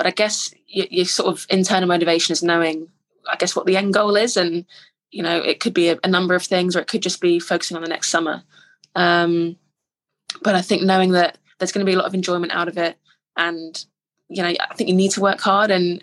but 0.00 0.06
I 0.06 0.12
guess 0.12 0.50
your, 0.66 0.86
your, 0.88 1.04
sort 1.04 1.28
of 1.28 1.46
internal 1.50 1.86
motivation 1.86 2.32
is 2.32 2.42
knowing, 2.42 2.88
I 3.30 3.36
guess, 3.36 3.54
what 3.54 3.66
the 3.66 3.76
end 3.76 3.92
goal 3.92 4.16
is, 4.16 4.34
and 4.38 4.64
you 5.10 5.22
know, 5.22 5.36
it 5.36 5.60
could 5.60 5.74
be 5.74 5.90
a, 5.90 5.98
a 6.02 6.08
number 6.08 6.34
of 6.34 6.42
things, 6.42 6.74
or 6.74 6.78
it 6.80 6.86
could 6.86 7.02
just 7.02 7.20
be 7.20 7.38
focusing 7.38 7.76
on 7.76 7.82
the 7.82 7.88
next 7.90 8.08
summer. 8.08 8.42
Um, 8.94 9.56
but 10.40 10.54
I 10.54 10.62
think 10.62 10.82
knowing 10.82 11.10
that 11.10 11.36
there's 11.58 11.70
going 11.70 11.84
to 11.84 11.90
be 11.90 11.92
a 11.92 11.98
lot 11.98 12.06
of 12.06 12.14
enjoyment 12.14 12.50
out 12.50 12.66
of 12.66 12.78
it, 12.78 12.96
and 13.36 13.84
you 14.30 14.42
know, 14.42 14.48
I 14.48 14.74
think 14.74 14.88
you 14.88 14.96
need 14.96 15.10
to 15.10 15.20
work 15.20 15.38
hard. 15.38 15.70
And 15.70 16.02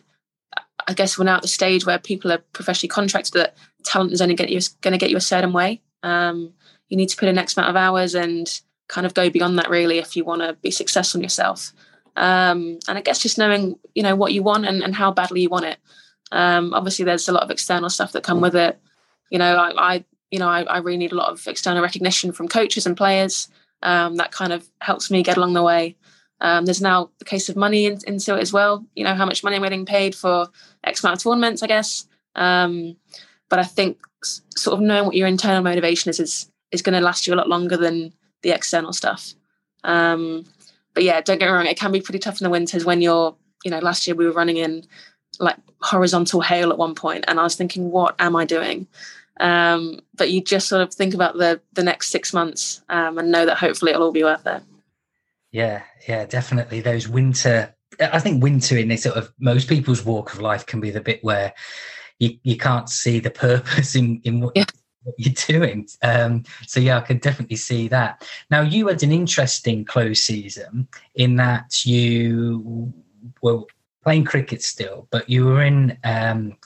I 0.88 0.94
guess 0.94 1.18
we're 1.18 1.25
now 1.25 1.38
at 1.38 1.42
the 1.42 1.48
stage 1.48 1.84
where 1.88 1.98
people 1.98 2.32
are 2.32 2.44
professionally 2.54 2.89
contracted 2.89 3.34
that 3.34 3.58
talent 3.84 4.13
is 4.13 4.22
only 4.22 4.36
going 4.36 4.60
to 4.60 4.98
get 5.00 5.10
you 5.10 5.18
a 5.18 5.22
certain 5.22 5.54
way. 5.54 5.82
Um, 6.04 6.54
you 6.89 6.98
need 6.98 7.10
to 7.10 7.18
put 7.18 7.30
in 7.30 7.39
X 7.39 7.58
amount 7.58 7.72
of 7.72 7.75
hours 7.75 8.13
and 8.13 8.62
kind 8.89 9.08
of 9.08 9.16
go 9.16 9.32
beyond 9.32 9.58
that 9.58 9.72
really 9.72 9.98
if 9.98 10.16
you 10.16 10.24
want 10.24 10.44
to 10.44 10.54
be 10.54 10.70
successful 10.70 11.18
in 11.18 11.24
yourself. 11.24 11.74
Um, 12.17 12.79
and 12.88 12.97
I 12.97 13.01
guess 13.01 13.19
just 13.19 13.38
knowing, 13.38 13.77
you 13.93 14.01
know, 14.01 14.15
what 14.15 14.33
you 14.33 14.41
want 14.41 14.65
and, 14.65 14.83
and 14.83 14.95
how 14.95 15.12
badly 15.12 15.41
you 15.41 15.50
want 15.50 15.65
it. 15.65 15.77
Um, 16.31 16.74
obviously, 16.74 17.05
there's 17.05 17.29
a 17.29 17.31
lot 17.31 17.43
of 17.43 17.51
external 17.51 17.89
stuff 17.89 18.12
that 18.12 18.24
come 18.24 18.41
with 18.41 18.55
it. 18.55 18.79
You 19.29 19.38
know, 19.38 19.55
I, 19.55 19.93
I 19.93 20.05
you 20.31 20.39
know, 20.39 20.50
I, 20.50 20.63
I, 20.63 20.79
really 20.79 20.97
need 20.97 21.13
a 21.13 21.15
lot 21.15 21.31
of 21.31 21.47
external 21.47 21.81
recognition 21.81 22.33
from 22.33 22.50
coaches 22.50 22.86
and 22.86 22.97
players. 22.97 23.47
Um, 23.81 24.15
that 24.15 24.31
kind 24.31 24.51
of 24.51 24.67
helps 24.81 25.09
me 25.09 25.24
get 25.24 25.38
along 25.38 25.53
the 25.53 25.63
way. 25.63 25.95
Um, 26.41 26.65
there's 26.65 26.81
now 26.81 27.12
the 27.19 27.25
case 27.25 27.50
of 27.50 27.55
money 27.55 27.86
in, 27.86 28.00
into 28.07 28.36
it 28.36 28.41
as 28.41 28.51
well. 28.51 28.86
You 28.95 29.03
know, 29.03 29.13
how 29.13 29.25
much 29.25 29.43
money 29.43 29.55
I'm 29.55 29.62
getting 29.62 29.86
paid 29.86 30.15
for 30.15 30.47
X 30.83 31.03
amount 31.03 31.19
of 31.19 31.24
tournaments, 31.24 31.63
I 31.63 31.67
guess. 31.67 32.07
Um, 32.36 32.97
but 33.50 33.59
I 33.59 33.63
think 33.63 34.00
sort 34.21 34.74
of 34.74 34.81
knowing 34.81 35.05
what 35.05 35.15
your 35.15 35.27
internal 35.27 35.63
motivation 35.63 36.09
is 36.09 36.19
is, 36.19 36.51
is 36.71 36.81
going 36.81 36.93
to 36.97 37.05
last 37.05 37.27
you 37.27 37.33
a 37.33 37.36
lot 37.36 37.47
longer 37.47 37.77
than 37.77 38.12
the 38.41 38.51
external 38.51 38.91
stuff. 38.91 39.33
Um, 39.83 40.45
but 40.97 41.03
yeah, 41.03 41.21
don't 41.21 41.38
get 41.38 41.45
me 41.45 41.51
wrong, 41.51 41.67
it 41.67 41.77
can 41.77 41.91
be 41.91 42.01
pretty 42.01 42.17
tough 42.17 42.41
in 42.41 42.43
the 42.43 42.49
winters 42.49 42.83
when 42.83 43.03
you're, 43.03 43.36
you 43.63 43.69
know, 43.69 43.77
last 43.77 44.07
year 44.07 44.15
we 44.15 44.25
were 44.25 44.31
running 44.31 44.57
in 44.57 44.83
like 45.39 45.55
horizontal 45.79 46.41
hail 46.41 46.71
at 46.71 46.79
one 46.79 46.95
point, 46.95 47.25
and 47.27 47.39
I 47.39 47.43
was 47.43 47.53
thinking, 47.53 47.91
what 47.91 48.15
am 48.17 48.36
I 48.36 48.45
doing? 48.45 48.88
Um, 49.39 49.99
but 50.15 50.31
you 50.31 50.41
just 50.41 50.67
sort 50.67 50.81
of 50.81 50.91
think 50.91 51.13
about 51.13 51.38
the 51.38 51.62
the 51.73 51.83
next 51.83 52.10
six 52.10 52.33
months 52.33 52.81
um, 52.89 53.19
and 53.19 53.31
know 53.31 53.45
that 53.45 53.60
hopefully 53.60 53.91
it'll 53.91 54.05
all 54.07 54.12
be 54.12 54.23
worth 54.23 54.47
it. 54.47 54.63
Yeah, 55.51 55.83
yeah, 56.07 56.25
definitely. 56.25 56.81
Those 56.81 57.07
winter, 57.07 57.75
I 57.99 58.19
think 58.19 58.41
winter 58.41 58.75
in 58.75 58.88
this 58.88 59.03
sort 59.03 59.17
of 59.17 59.31
most 59.39 59.69
people's 59.69 60.03
walk 60.03 60.33
of 60.33 60.41
life 60.41 60.65
can 60.65 60.81
be 60.81 60.89
the 60.89 60.99
bit 60.99 61.23
where 61.23 61.53
you, 62.17 62.39
you 62.41 62.57
can't 62.57 62.89
see 62.89 63.19
the 63.19 63.29
purpose 63.29 63.93
in 63.93 64.19
in 64.23 64.39
what, 64.39 64.53
yeah 64.55 64.65
what 65.08 65.15
you're 65.17 65.60
doing. 65.60 65.88
Um, 66.04 66.43
so 66.65 66.80
yeah, 66.80 66.98
I 66.98 67.02
can 67.02 67.17
definitely 67.17 67.56
see 67.56 67.88
that. 67.88 68.28
Now 68.52 68.62
you 68.62 68.88
had 68.88 69.04
an 69.04 69.12
interesting 69.12 69.86
close 69.86 70.22
season 70.22 70.88
in 71.15 71.36
that 71.38 71.86
you 71.86 72.93
were 73.41 73.63
playing 74.04 74.26
cricket 74.26 74.62
still, 74.62 75.08
but 75.12 75.30
you 75.30 75.46
were 75.46 75.63
in 75.63 75.98
um, 76.04 76.58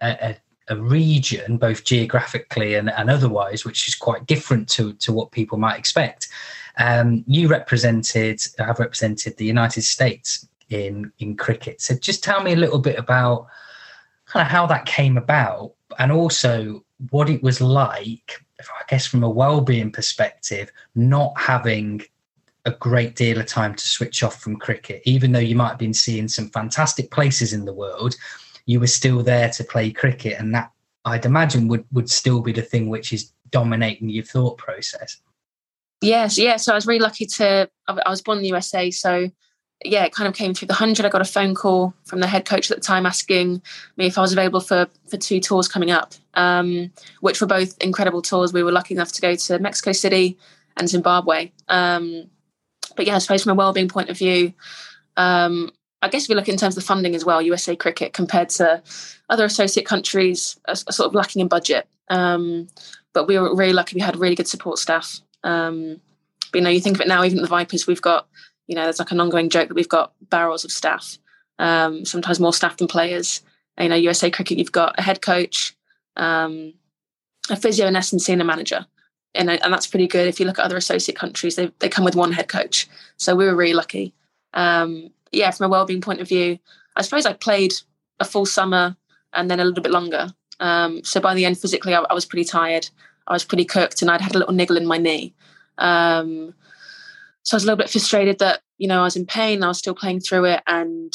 a, 0.00 0.36
a, 0.68 0.76
region, 0.76 1.56
both 1.56 1.84
geographically 1.84 2.74
and, 2.76 2.90
and, 2.90 3.10
otherwise, 3.10 3.64
which 3.64 3.88
is 3.88 3.94
quite 3.94 4.24
different 4.26 4.68
to 4.68 4.92
to 4.94 5.12
what 5.12 5.32
people 5.32 5.58
might 5.58 5.78
expect. 5.78 6.28
Um, 6.78 7.24
you 7.26 7.48
represented, 7.48 8.40
have 8.58 8.78
represented 8.78 9.36
the 9.36 9.44
United 9.44 9.82
States 9.82 10.46
in 10.70 11.12
in 11.18 11.36
cricket. 11.36 11.80
So 11.80 11.96
just 11.96 12.22
tell 12.22 12.42
me 12.42 12.52
a 12.52 12.56
little 12.56 12.78
bit 12.78 12.98
about 12.98 13.48
kind 14.26 14.46
of 14.46 14.50
how 14.50 14.66
that 14.66 14.86
came 14.86 15.18
about, 15.18 15.72
and 15.98 16.12
also 16.12 16.84
what 17.10 17.28
it 17.28 17.42
was 17.42 17.60
like, 17.60 18.44
I 18.60 18.84
guess, 18.88 19.06
from 19.06 19.22
a 19.22 19.30
well-being 19.30 19.90
perspective, 19.90 20.70
not 20.94 21.32
having 21.38 22.02
a 22.66 22.72
great 22.72 23.16
deal 23.16 23.38
of 23.38 23.46
time 23.46 23.74
to 23.74 23.88
switch 23.88 24.22
off 24.22 24.40
from 24.40 24.56
cricket, 24.56 25.02
even 25.04 25.32
though 25.32 25.38
you 25.38 25.56
might 25.56 25.70
have 25.70 25.78
been 25.78 25.94
seeing 25.94 26.28
some 26.28 26.50
fantastic 26.50 27.10
places 27.10 27.52
in 27.52 27.64
the 27.64 27.72
world, 27.72 28.14
you 28.66 28.80
were 28.80 28.86
still 28.86 29.22
there 29.22 29.48
to 29.50 29.64
play 29.64 29.90
cricket, 29.90 30.38
and 30.38 30.54
that 30.54 30.70
I'd 31.04 31.24
imagine 31.24 31.68
would 31.68 31.84
would 31.92 32.10
still 32.10 32.40
be 32.40 32.52
the 32.52 32.62
thing 32.62 32.88
which 32.88 33.12
is 33.12 33.32
dominating 33.50 34.10
your 34.10 34.24
thought 34.24 34.58
process. 34.58 35.16
Yes, 36.02 36.38
yeah. 36.38 36.56
So 36.56 36.72
I 36.72 36.76
was 36.76 36.86
really 36.86 37.00
lucky 37.00 37.26
to. 37.26 37.68
I 37.88 38.10
was 38.10 38.22
born 38.22 38.38
in 38.38 38.42
the 38.42 38.48
USA, 38.50 38.90
so 38.90 39.30
yeah, 39.84 40.04
it 40.04 40.12
kind 40.12 40.28
of 40.28 40.34
came 40.34 40.52
through 40.52 40.68
the 40.68 40.74
hundred. 40.74 41.06
I 41.06 41.08
got 41.08 41.22
a 41.22 41.26
phone 41.26 41.54
call 41.54 41.94
from 42.04 42.20
the 42.20 42.26
head 42.26 42.44
coach 42.44 42.70
at 42.70 42.76
the 42.76 42.82
time 42.82 43.06
asking 43.06 43.62
me 43.96 44.06
if 44.06 44.18
I 44.18 44.20
was 44.20 44.32
available 44.32 44.60
for 44.60 44.86
for 45.08 45.16
two 45.16 45.40
tours 45.40 45.68
coming 45.68 45.90
up, 45.90 46.12
um, 46.34 46.92
which 47.20 47.40
were 47.40 47.46
both 47.46 47.80
incredible 47.82 48.20
tours. 48.20 48.52
We 48.52 48.62
were 48.62 48.72
lucky 48.72 48.94
enough 48.94 49.12
to 49.12 49.20
go 49.20 49.34
to 49.34 49.58
Mexico 49.58 49.92
City 49.92 50.38
and 50.76 50.88
Zimbabwe. 50.88 51.52
Um, 51.68 52.28
but 52.96 53.06
yeah, 53.06 53.16
I 53.16 53.18
suppose 53.18 53.42
from 53.42 53.52
a 53.52 53.54
well-being 53.54 53.88
point 53.88 54.10
of 54.10 54.18
view, 54.18 54.52
um, 55.16 55.70
I 56.02 56.08
guess 56.08 56.24
if 56.24 56.28
you 56.28 56.34
look 56.34 56.48
in 56.48 56.56
terms 56.56 56.76
of 56.76 56.84
funding 56.84 57.14
as 57.14 57.24
well, 57.24 57.40
USA 57.40 57.74
Cricket 57.74 58.12
compared 58.12 58.50
to 58.50 58.82
other 59.30 59.44
associate 59.44 59.86
countries 59.86 60.58
are, 60.66 60.72
are 60.72 60.92
sort 60.92 61.06
of 61.06 61.14
lacking 61.14 61.40
in 61.40 61.48
budget. 61.48 61.88
Um, 62.08 62.68
but 63.14 63.26
we 63.26 63.38
were 63.38 63.54
really 63.56 63.72
lucky; 63.72 63.94
we 63.94 64.02
had 64.02 64.16
really 64.16 64.34
good 64.34 64.48
support 64.48 64.78
staff. 64.78 65.20
Um, 65.42 66.00
but 66.52 66.58
you 66.58 66.64
know, 66.64 66.70
you 66.70 66.80
think 66.80 66.96
of 66.96 67.00
it 67.00 67.08
now, 67.08 67.24
even 67.24 67.40
the 67.40 67.48
Vipers, 67.48 67.86
we've 67.86 68.02
got 68.02 68.26
you 68.70 68.76
know, 68.76 68.84
there's 68.84 69.00
like 69.00 69.10
an 69.10 69.20
ongoing 69.20 69.50
joke 69.50 69.66
that 69.66 69.74
we've 69.74 69.88
got 69.88 70.12
barrels 70.30 70.64
of 70.64 70.70
staff, 70.70 71.18
um, 71.58 72.04
sometimes 72.04 72.38
more 72.38 72.54
staff 72.54 72.76
than 72.76 72.86
players. 72.86 73.42
You 73.80 73.88
know, 73.88 73.96
USA 73.96 74.30
Cricket, 74.30 74.58
you've 74.58 74.70
got 74.70 74.96
a 74.96 75.02
head 75.02 75.22
coach, 75.22 75.76
um, 76.16 76.74
a 77.50 77.56
physio, 77.56 77.88
and 77.88 77.96
a 77.96 78.44
manager. 78.44 78.86
And, 79.34 79.50
and 79.50 79.72
that's 79.72 79.88
pretty 79.88 80.06
good. 80.06 80.28
If 80.28 80.38
you 80.38 80.46
look 80.46 80.60
at 80.60 80.64
other 80.64 80.76
associate 80.76 81.18
countries, 81.18 81.56
they, 81.56 81.72
they 81.80 81.88
come 81.88 82.04
with 82.04 82.14
one 82.14 82.30
head 82.30 82.46
coach. 82.46 82.88
So 83.16 83.34
we 83.34 83.44
were 83.44 83.56
really 83.56 83.74
lucky. 83.74 84.14
Um, 84.54 85.10
yeah, 85.32 85.50
from 85.50 85.66
a 85.66 85.68
well-being 85.68 86.00
point 86.00 86.20
of 86.20 86.28
view, 86.28 86.60
I 86.94 87.02
suppose 87.02 87.26
I 87.26 87.32
played 87.32 87.74
a 88.20 88.24
full 88.24 88.46
summer 88.46 88.96
and 89.32 89.50
then 89.50 89.58
a 89.58 89.64
little 89.64 89.82
bit 89.82 89.92
longer. 89.92 90.28
Um, 90.60 91.02
so 91.02 91.20
by 91.20 91.34
the 91.34 91.44
end, 91.44 91.58
physically, 91.58 91.94
I, 91.94 92.02
I, 92.02 92.14
was 92.14 92.24
pretty 92.24 92.44
tired. 92.44 92.88
I 93.26 93.32
was 93.32 93.44
pretty 93.44 93.64
cooked, 93.64 94.02
and 94.02 94.10
I'd 94.10 94.20
had 94.20 94.34
a 94.36 94.38
little 94.38 94.54
niggle 94.54 94.76
in 94.76 94.86
my 94.86 94.98
knee. 94.98 95.34
Um, 95.78 96.54
so 97.50 97.56
I 97.56 97.56
was 97.56 97.64
a 97.64 97.66
little 97.66 97.78
bit 97.78 97.90
frustrated 97.90 98.38
that, 98.38 98.60
you 98.78 98.86
know, 98.86 99.00
I 99.00 99.02
was 99.02 99.16
in 99.16 99.26
pain, 99.26 99.64
I 99.64 99.66
was 99.66 99.78
still 99.78 99.92
playing 99.92 100.20
through 100.20 100.44
it. 100.44 100.62
And, 100.68 101.12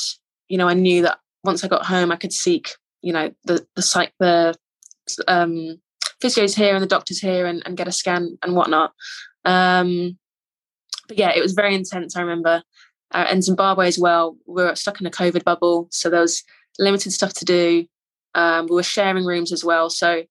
you 0.50 0.58
know, 0.58 0.68
I 0.68 0.74
knew 0.74 1.02
that 1.04 1.20
once 1.46 1.64
I 1.64 1.70
got 1.70 1.86
home, 1.86 2.12
I 2.12 2.18
could 2.18 2.34
seek, 2.34 2.72
you 3.02 3.14
know, 3.14 3.32
the, 3.46 3.66
the 3.78 3.82
psych, 3.82 4.12
the, 4.20 4.54
um, 5.30 5.80
physios 6.22 6.54
here 6.54 6.74
and 6.74 6.84
the 6.84 6.88
doctors 6.88 7.20
here 7.20 7.46
and, 7.46 7.64
and 7.66 7.78
get 7.78 7.88
a 7.88 7.92
scan 7.94 8.38
and 8.44 8.54
whatnot. 8.54 8.92
Um, 9.46 10.18
but 11.08 11.18
yeah, 11.18 11.32
it 11.34 11.42
was 11.42 11.54
very 11.54 11.74
intense. 11.74 12.18
I 12.18 12.22
remember, 12.22 12.64
uh, 13.14 13.26
and 13.30 13.42
Zimbabwe 13.42 13.88
as 13.88 13.98
well. 13.98 14.36
We 14.46 14.62
were 14.62 14.76
stuck 14.76 15.00
in 15.00 15.08
a 15.08 15.12
COVID 15.12 15.46
bubble, 15.46 15.88
so 15.90 16.10
there 16.10 16.20
was 16.20 16.44
limited 16.80 17.14
stuff 17.14 17.32
to 17.36 17.46
do. 17.46 17.86
Um, 18.34 18.68
we 18.68 18.76
were 18.76 18.84
sharing 18.84 19.24
rooms 19.24 19.54
as 19.54 19.64
well, 19.64 19.90
so 19.90 20.24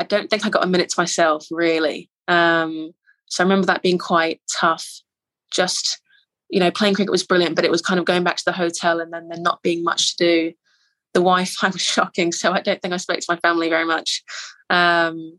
I 0.00 0.04
don't 0.04 0.28
think 0.28 0.44
I 0.44 0.48
got 0.48 0.64
a 0.64 0.68
minute 0.68 0.88
to 0.88 1.00
myself 1.00 1.46
really. 1.52 2.10
Um, 2.26 2.94
so 3.26 3.44
I 3.44 3.46
remember 3.46 3.66
that 3.66 3.82
being 3.82 3.98
quite 3.98 4.40
tough 4.52 5.02
just 5.52 6.00
you 6.50 6.60
know 6.60 6.70
playing 6.70 6.94
cricket 6.94 7.10
was 7.10 7.26
brilliant 7.26 7.56
but 7.56 7.64
it 7.64 7.70
was 7.70 7.82
kind 7.82 7.98
of 7.98 8.06
going 8.06 8.24
back 8.24 8.36
to 8.36 8.44
the 8.44 8.52
hotel 8.52 9.00
and 9.00 9.12
then 9.12 9.28
there 9.28 9.40
not 9.40 9.62
being 9.62 9.82
much 9.82 10.16
to 10.16 10.24
do. 10.24 10.52
The 11.14 11.20
wi-fi 11.20 11.68
was 11.72 11.82
shocking 11.82 12.32
so 12.32 12.52
i 12.52 12.60
don't 12.60 12.80
think 12.80 12.94
i 12.94 12.98
spoke 12.98 13.20
to 13.20 13.26
my 13.28 13.36
family 13.36 13.68
very 13.68 13.84
much. 13.84 14.22
Um, 14.70 15.38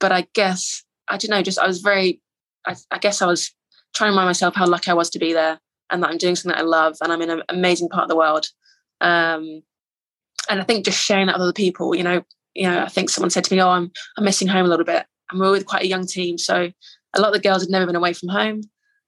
but 0.00 0.12
i 0.12 0.26
guess 0.34 0.82
i 1.08 1.16
don't 1.16 1.30
know 1.30 1.42
just 1.42 1.58
i 1.58 1.66
was 1.66 1.80
very 1.80 2.20
I, 2.66 2.76
I, 2.90 2.98
guess 2.98 3.20
i 3.20 3.26
was 3.26 3.52
trying 3.94 4.08
to 4.08 4.12
remind 4.12 4.28
myself 4.28 4.54
how 4.54 4.66
lucky 4.66 4.90
i 4.90 4.94
was 4.94 5.10
to 5.10 5.18
be 5.18 5.32
there 5.32 5.58
and 5.90 6.02
that 6.02 6.10
i'm 6.10 6.18
doing 6.18 6.36
something 6.36 6.56
that 6.56 6.62
i 6.62 6.66
love 6.66 6.96
and 7.00 7.12
i'm 7.12 7.22
in 7.22 7.30
an 7.30 7.42
amazing 7.48 7.88
part 7.88 8.04
of 8.04 8.08
the 8.08 8.16
world. 8.16 8.46
Um, 9.00 9.62
and 10.48 10.60
i 10.60 10.64
think 10.64 10.84
just 10.84 11.02
sharing 11.02 11.26
that 11.26 11.36
with 11.36 11.42
other 11.42 11.52
people 11.52 11.94
you 11.94 12.02
know 12.02 12.22
you 12.54 12.68
know 12.68 12.82
i 12.82 12.88
think 12.88 13.10
someone 13.10 13.30
said 13.30 13.44
to 13.44 13.54
me 13.54 13.60
oh 13.60 13.68
i'm 13.68 13.90
i'm 14.16 14.24
missing 14.24 14.48
home 14.48 14.66
a 14.66 14.68
little 14.68 14.84
bit. 14.84 15.06
And 15.30 15.40
we 15.40 15.46
we're 15.46 15.52
with 15.52 15.66
quite 15.66 15.82
a 15.82 15.88
young 15.88 16.06
team. 16.06 16.38
So 16.38 16.70
a 17.14 17.20
lot 17.20 17.28
of 17.28 17.34
the 17.34 17.48
girls 17.48 17.62
had 17.62 17.70
never 17.70 17.86
been 17.86 17.96
away 17.96 18.12
from 18.12 18.28
home 18.28 18.62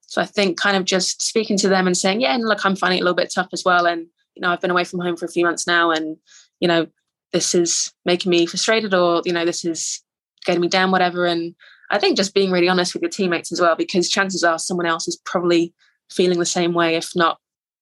So 0.07 0.23
I 0.23 0.25
think 0.25 0.59
kind 0.59 0.77
of 0.77 0.85
just 0.85 1.21
speaking 1.21 1.59
to 1.59 1.69
them 1.69 1.87
and 1.87 1.97
saying, 1.97 2.21
yeah, 2.21 2.35
and 2.35 2.45
look, 2.45 2.65
I'm 2.65 2.77
finding 2.77 2.99
it 2.99 3.03
a 3.03 3.05
little 3.05 3.17
bit 3.17 3.33
tough 3.35 3.49
as 3.53 3.65
well. 3.65 3.87
And, 3.87 4.07
you 4.35 4.41
know, 4.41 4.51
I've 4.51 4.61
been 4.61 4.71
away 4.71 4.85
from 4.85 5.01
home 5.01 5.17
for 5.17 5.25
a 5.25 5.31
few 5.31 5.45
months 5.45 5.67
now 5.67 5.91
and, 5.91 6.17
you 6.61 6.69
know, 6.69 6.87
this 7.33 7.55
is 7.55 7.93
making 8.05 8.31
me 8.31 8.47
frustrated 8.47 8.95
or, 8.95 9.23
you 9.25 9.33
know, 9.33 9.45
this 9.45 9.65
is 9.65 10.03
getting 10.45 10.61
me 10.61 10.69
down, 10.69 10.93
whatever. 10.93 11.27
And 11.27 11.55
I 11.91 11.99
think 11.99 12.17
just 12.17 12.35
being 12.35 12.51
really 12.51 12.69
honest 12.69 12.95
with 12.95 13.03
your 13.03 13.11
teammates 13.11 13.53
as 13.53 13.61
well, 13.61 13.75
because 13.77 14.09
chances 14.09 14.45
are 14.45 14.59
someone 14.59 14.87
else 14.87 15.09
is 15.09 15.21
probably 15.25 15.75
feeling 16.11 16.39
the 16.39 16.47
same 16.47 16.73
way, 16.73 16.95
if 16.95 17.11
not 17.17 17.39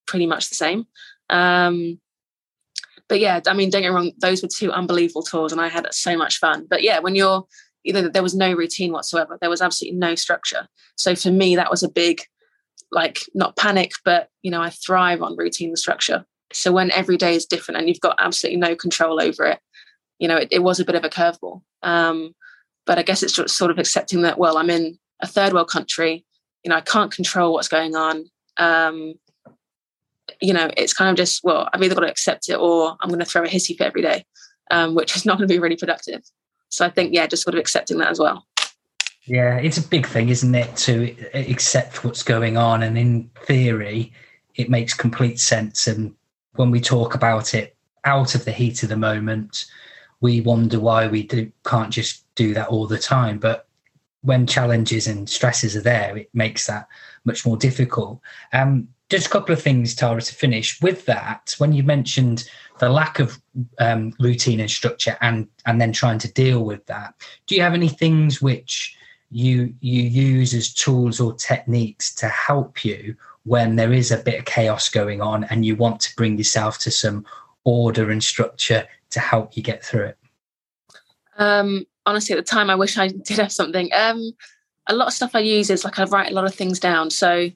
pretty 0.06 0.26
much 0.26 0.48
the 0.48 0.54
same. 0.54 0.86
Um, 1.28 2.00
but 3.08 3.20
yeah, 3.20 3.40
I 3.46 3.52
mean, 3.52 3.68
don't 3.68 3.82
get 3.82 3.92
wrong, 3.92 4.12
those 4.18 4.42
were 4.42 4.48
two 4.48 4.72
unbelievable 4.72 5.22
tours 5.22 5.52
and 5.52 5.60
I 5.60 5.68
had 5.68 5.86
so 5.92 6.16
much 6.16 6.38
fun. 6.38 6.66
But 6.68 6.82
yeah, 6.82 7.00
when 7.00 7.14
you're 7.14 7.44
either 7.84 8.08
there 8.08 8.22
was 8.22 8.34
no 8.34 8.52
routine 8.52 8.92
whatsoever, 8.92 9.38
there 9.40 9.50
was 9.50 9.62
absolutely 9.62 9.98
no 9.98 10.14
structure. 10.14 10.66
So 10.96 11.14
for 11.14 11.30
me, 11.30 11.56
that 11.56 11.70
was 11.70 11.82
a 11.82 11.88
big, 11.88 12.22
like, 12.90 13.20
not 13.34 13.56
panic, 13.56 13.92
but 14.04 14.28
you 14.42 14.50
know, 14.50 14.60
I 14.60 14.70
thrive 14.70 15.22
on 15.22 15.36
routine 15.36 15.70
and 15.70 15.78
structure. 15.78 16.24
So 16.52 16.72
when 16.72 16.90
every 16.92 17.16
day 17.16 17.34
is 17.34 17.46
different 17.46 17.78
and 17.78 17.88
you've 17.88 18.00
got 18.00 18.16
absolutely 18.18 18.60
no 18.60 18.76
control 18.76 19.20
over 19.20 19.44
it, 19.46 19.58
you 20.18 20.28
know, 20.28 20.36
it, 20.36 20.48
it 20.50 20.62
was 20.62 20.80
a 20.80 20.84
bit 20.84 20.94
of 20.94 21.04
a 21.04 21.10
curveball. 21.10 21.62
Um, 21.82 22.34
but 22.86 22.98
I 22.98 23.02
guess 23.02 23.22
it's 23.22 23.32
just 23.32 23.56
sort 23.56 23.70
of 23.70 23.78
accepting 23.78 24.22
that, 24.22 24.38
well, 24.38 24.56
I'm 24.56 24.70
in 24.70 24.98
a 25.20 25.26
third 25.26 25.52
world 25.52 25.68
country, 25.68 26.24
you 26.62 26.70
know, 26.70 26.76
I 26.76 26.80
can't 26.80 27.12
control 27.12 27.52
what's 27.52 27.68
going 27.68 27.94
on. 27.96 28.24
Um, 28.56 29.14
you 30.40 30.52
know, 30.52 30.70
it's 30.76 30.92
kind 30.92 31.10
of 31.10 31.16
just, 31.16 31.42
well, 31.44 31.68
I've 31.72 31.82
either 31.82 31.94
got 31.94 32.02
to 32.02 32.10
accept 32.10 32.48
it 32.48 32.56
or 32.56 32.96
I'm 33.00 33.08
going 33.08 33.20
to 33.20 33.26
throw 33.26 33.42
a 33.42 33.48
hissy 33.48 33.76
fit 33.76 33.86
every 33.86 34.02
day, 34.02 34.24
um, 34.70 34.94
which 34.94 35.16
is 35.16 35.24
not 35.24 35.38
going 35.38 35.48
to 35.48 35.52
be 35.52 35.58
really 35.58 35.76
productive. 35.76 36.22
So 36.74 36.86
I 36.86 36.90
think, 36.90 37.14
yeah, 37.14 37.26
just 37.26 37.42
sort 37.42 37.54
of 37.54 37.60
accepting 37.60 37.98
that 37.98 38.10
as 38.10 38.18
well. 38.18 38.46
Yeah, 39.26 39.56
it's 39.56 39.78
a 39.78 39.88
big 39.88 40.06
thing, 40.06 40.28
isn't 40.28 40.54
it, 40.54 40.76
to 40.76 41.16
accept 41.32 42.04
what's 42.04 42.22
going 42.22 42.56
on. 42.56 42.82
And 42.82 42.98
in 42.98 43.30
theory, 43.46 44.12
it 44.56 44.68
makes 44.68 44.92
complete 44.92 45.40
sense. 45.40 45.86
And 45.86 46.14
when 46.56 46.70
we 46.70 46.80
talk 46.80 47.14
about 47.14 47.54
it 47.54 47.76
out 48.04 48.34
of 48.34 48.44
the 48.44 48.52
heat 48.52 48.82
of 48.82 48.90
the 48.90 48.96
moment, 48.96 49.64
we 50.20 50.40
wonder 50.40 50.78
why 50.78 51.06
we 51.06 51.22
do, 51.22 51.50
can't 51.64 51.90
just 51.90 52.24
do 52.34 52.54
that 52.54 52.68
all 52.68 52.86
the 52.86 52.98
time. 52.98 53.38
But 53.38 53.66
when 54.20 54.46
challenges 54.46 55.06
and 55.06 55.28
stresses 55.28 55.76
are 55.76 55.82
there, 55.82 56.16
it 56.16 56.30
makes 56.34 56.66
that 56.66 56.88
much 57.24 57.46
more 57.46 57.56
difficult. 57.56 58.20
Um, 58.52 58.88
just 59.14 59.28
a 59.28 59.30
couple 59.30 59.52
of 59.52 59.62
things, 59.62 59.94
Tara, 59.94 60.20
to 60.20 60.34
finish 60.34 60.80
with 60.80 61.06
that. 61.06 61.54
When 61.58 61.72
you 61.72 61.84
mentioned 61.84 62.50
the 62.80 62.88
lack 62.88 63.20
of 63.20 63.40
um, 63.78 64.12
routine 64.18 64.58
and 64.58 64.70
structure, 64.70 65.16
and 65.20 65.46
and 65.66 65.80
then 65.80 65.92
trying 65.92 66.18
to 66.18 66.32
deal 66.32 66.64
with 66.64 66.84
that, 66.86 67.14
do 67.46 67.54
you 67.54 67.62
have 67.62 67.74
any 67.74 67.88
things 67.88 68.42
which 68.42 68.96
you 69.30 69.72
you 69.80 70.02
use 70.02 70.52
as 70.52 70.74
tools 70.74 71.20
or 71.20 71.32
techniques 71.34 72.12
to 72.16 72.28
help 72.28 72.84
you 72.84 73.14
when 73.44 73.76
there 73.76 73.92
is 73.92 74.10
a 74.10 74.18
bit 74.18 74.40
of 74.40 74.46
chaos 74.46 74.88
going 74.88 75.20
on, 75.20 75.44
and 75.44 75.64
you 75.64 75.76
want 75.76 76.00
to 76.00 76.16
bring 76.16 76.36
yourself 76.36 76.78
to 76.78 76.90
some 76.90 77.24
order 77.62 78.10
and 78.10 78.22
structure 78.24 78.84
to 79.10 79.20
help 79.20 79.56
you 79.56 79.62
get 79.62 79.84
through 79.84 80.06
it? 80.06 80.18
Um, 81.38 81.86
honestly, 82.04 82.36
at 82.36 82.44
the 82.44 82.50
time, 82.50 82.68
I 82.68 82.74
wish 82.74 82.98
I 82.98 83.08
did 83.28 83.38
have 83.38 83.52
something. 83.52 83.90
Um, 83.94 84.32
a 84.88 84.94
lot 84.94 85.06
of 85.06 85.14
stuff 85.14 85.36
I 85.36 85.38
use 85.38 85.70
is 85.70 85.84
like 85.84 86.00
I 86.00 86.04
write 86.04 86.32
a 86.32 86.34
lot 86.34 86.46
of 86.46 86.54
things 86.54 86.80
down. 86.80 87.10
So 87.10 87.50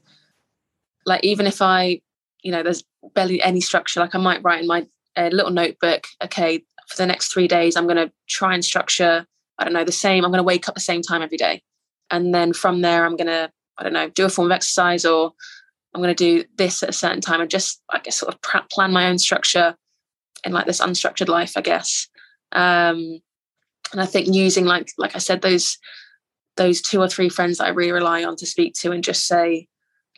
like 1.09 1.25
even 1.25 1.47
if 1.47 1.61
I, 1.61 2.01
you 2.43 2.53
know, 2.53 2.63
there's 2.63 2.85
barely 3.15 3.43
any 3.43 3.61
structure, 3.61 4.01
like 4.01 4.15
I 4.15 4.19
might 4.19 4.43
write 4.45 4.61
in 4.61 4.69
my 4.69 4.87
uh, 5.17 5.31
little 5.33 5.51
notebook, 5.51 6.07
okay, 6.23 6.63
for 6.89 6.97
the 6.97 7.07
next 7.07 7.33
three 7.33 7.49
days, 7.49 7.77
I'm 7.77 7.87
going 7.87 7.97
to 7.97 8.13
try 8.29 8.55
and 8.55 8.65
structure, 8.65 9.27
I 9.59 9.65
don't 9.65 9.73
know, 9.73 9.85
the 9.85 9.93
same, 9.93 10.25
I'm 10.25 10.31
going 10.31 10.39
to 10.39 10.45
wake 10.45 10.69
up 10.69 10.75
the 10.75 10.81
same 10.81 11.03
time 11.03 11.23
every 11.23 11.39
day. 11.39 11.63
And 12.11 12.35
then 12.35 12.53
from 12.53 12.81
there, 12.83 13.05
I'm 13.05 13.17
going 13.17 13.27
to, 13.27 13.51
I 13.79 13.83
don't 13.83 13.93
know, 13.93 14.09
do 14.09 14.25
a 14.25 14.29
form 14.29 14.51
of 14.51 14.55
exercise 14.55 15.05
or 15.05 15.33
I'm 15.95 16.03
going 16.03 16.15
to 16.15 16.43
do 16.43 16.45
this 16.57 16.83
at 16.83 16.89
a 16.91 16.93
certain 16.95 17.21
time 17.21 17.41
and 17.41 17.51
just, 17.51 17.83
I 17.91 17.99
guess, 17.99 18.17
sort 18.17 18.35
of 18.35 18.69
plan 18.71 18.93
my 18.93 19.09
own 19.09 19.19
structure 19.19 19.75
in 20.45 20.53
like 20.53 20.67
this 20.67 20.81
unstructured 20.81 21.29
life, 21.29 21.57
I 21.57 21.63
guess. 21.63 22.09
Um, 22.53 23.21
and 23.93 24.01
I 24.01 24.07
think 24.07 24.33
using 24.33 24.65
like, 24.65 24.93
like 24.99 25.17
I 25.17 25.19
said, 25.19 25.43
those, 25.43 25.79
those 26.57 26.81
two 26.81 27.01
or 27.01 27.09
three 27.09 27.29
friends 27.29 27.59
that 27.59 27.65
I 27.65 27.71
really 27.71 27.93
rely 27.93 28.25
on 28.25 28.37
to 28.37 28.47
speak 28.47 28.75
to 28.81 28.93
and 28.93 29.03
just 29.03 29.27
say, 29.27 29.67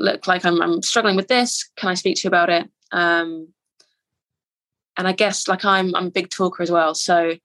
look 0.00 0.26
like 0.26 0.44
I'm, 0.44 0.60
I'm 0.60 0.82
struggling 0.82 1.14
with 1.14 1.28
this. 1.28 1.68
Can 1.76 1.90
i 1.90 1.94
speak 1.94 2.16
to 2.16 2.22
you 2.24 2.28
about 2.28 2.50
it? 2.50 2.68
Um, 2.90 3.48
and 4.96 5.06
i 5.06 5.12
guess 5.12 5.46
like 5.46 5.64
i'm 5.64 5.94
i'm 5.94 6.06
a 6.06 6.10
big 6.10 6.30
talker 6.30 6.62
as 6.62 6.70
well. 6.70 6.94
So 6.94 7.36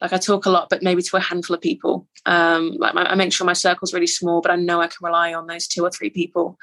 like 0.00 0.12
i 0.12 0.16
talk 0.16 0.46
a 0.46 0.50
lot 0.50 0.68
but 0.70 0.82
maybe 0.82 1.02
to 1.02 1.16
a 1.16 1.20
handful 1.20 1.54
of 1.54 1.60
people. 1.60 2.06
Um, 2.24 2.76
like 2.78 2.94
my, 2.94 3.04
i 3.04 3.14
make 3.14 3.32
sure 3.32 3.46
my 3.46 3.52
circle's 3.52 3.92
really 3.92 4.06
small 4.06 4.40
but 4.40 4.50
i 4.50 4.56
know 4.56 4.80
i 4.80 4.86
can 4.86 4.98
rely 5.02 5.34
on 5.34 5.46
those 5.46 5.66
two 5.66 5.82
or 5.82 5.90
three 5.90 6.10
people 6.10 6.58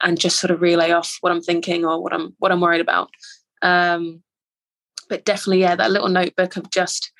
and 0.00 0.18
just 0.18 0.38
sort 0.40 0.50
of 0.50 0.62
relay 0.62 0.92
off 0.92 1.18
what 1.20 1.32
i'm 1.32 1.42
thinking 1.42 1.84
or 1.84 2.02
what 2.02 2.12
i'm 2.12 2.34
what 2.38 2.52
i'm 2.52 2.60
worried 2.60 2.80
about. 2.80 3.10
Um, 3.62 4.22
but 5.08 5.24
definitely 5.24 5.60
yeah 5.60 5.76
that 5.76 5.90
little 5.90 6.08
notebook 6.08 6.56
of 6.56 6.70
just 6.70 7.12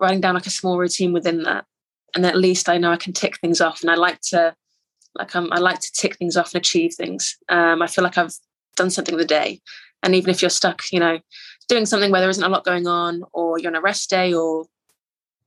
writing 0.00 0.20
down 0.20 0.34
like 0.34 0.46
a 0.46 0.50
small 0.50 0.78
routine 0.78 1.12
within 1.12 1.42
that. 1.42 1.64
And 2.14 2.24
at 2.24 2.36
least 2.36 2.68
i 2.68 2.78
know 2.78 2.92
i 2.92 2.96
can 2.96 3.12
tick 3.12 3.38
things 3.38 3.60
off 3.60 3.82
and 3.82 3.90
i 3.90 3.94
like 3.94 4.20
to 4.32 4.54
like 5.18 5.34
I'm, 5.34 5.52
I 5.52 5.58
like 5.58 5.80
to 5.80 5.92
tick 5.92 6.16
things 6.16 6.36
off 6.36 6.54
and 6.54 6.60
achieve 6.60 6.94
things. 6.94 7.36
Um, 7.48 7.82
I 7.82 7.86
feel 7.86 8.04
like 8.04 8.16
I've 8.16 8.32
done 8.76 8.90
something 8.90 9.14
of 9.14 9.18
the 9.18 9.26
day. 9.26 9.60
And 10.02 10.14
even 10.14 10.30
if 10.30 10.40
you're 10.40 10.48
stuck, 10.50 10.82
you 10.92 11.00
know, 11.00 11.18
doing 11.68 11.86
something 11.86 12.10
where 12.10 12.20
there 12.20 12.30
isn't 12.30 12.44
a 12.44 12.48
lot 12.48 12.64
going 12.64 12.86
on, 12.86 13.22
or 13.32 13.58
you're 13.58 13.70
on 13.70 13.76
a 13.76 13.80
rest 13.80 14.08
day, 14.08 14.32
or 14.32 14.66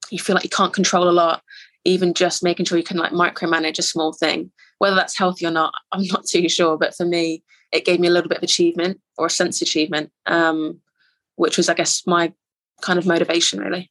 you 0.10 0.20
feel 0.20 0.36
like 0.36 0.44
you 0.44 0.50
can't 0.50 0.74
control 0.74 1.10
a 1.10 1.12
lot, 1.12 1.42
even 1.86 2.14
just 2.14 2.44
making 2.44 2.66
sure 2.66 2.78
you 2.78 2.84
can 2.84 2.98
like 2.98 3.12
micromanage 3.12 3.80
a 3.80 3.84
small 3.84 4.14
thing, 4.14 4.52
whether 4.80 4.96
that's 4.96 5.18
healthy 5.18 5.46
or 5.46 5.52
not, 5.52 5.74
I'm 5.92 6.06
not 6.08 6.26
too 6.26 6.48
sure. 6.50 6.78
But 6.78 6.96
for 6.96 7.06
me, 7.06 7.44
it 7.72 7.86
gave 7.86 8.00
me 8.00 8.08
a 8.08 8.12
little 8.12 8.30
bit 8.30 8.40
of 8.40 8.44
achievement 8.44 9.00
or 9.18 9.28
a 9.28 9.30
sense 9.30 9.62
of 9.62 9.68
achievement, 9.68 10.12
um, 10.26 10.82
which 11.36 11.58
was, 11.58 11.70
I 11.70 11.74
guess, 11.74 12.06
my 12.06 12.34
kind 12.82 13.00
of 13.00 13.06
motivation, 13.06 13.60
really. 13.60 13.90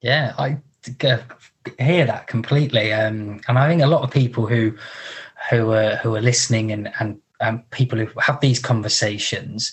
Yeah, 0.00 0.34
I 0.38 0.58
hear 1.78 2.04
that 2.06 2.26
completely, 2.26 2.92
um, 2.92 3.40
and 3.48 3.58
I 3.58 3.68
think 3.68 3.82
a 3.82 3.86
lot 3.86 4.02
of 4.02 4.10
people 4.10 4.46
who 4.46 4.76
who 5.50 5.72
are 5.72 5.96
who 5.96 6.14
are 6.16 6.20
listening 6.20 6.72
and 6.72 6.92
and 6.98 7.20
um, 7.40 7.62
people 7.70 7.98
who 7.98 8.08
have 8.20 8.40
these 8.40 8.58
conversations, 8.58 9.72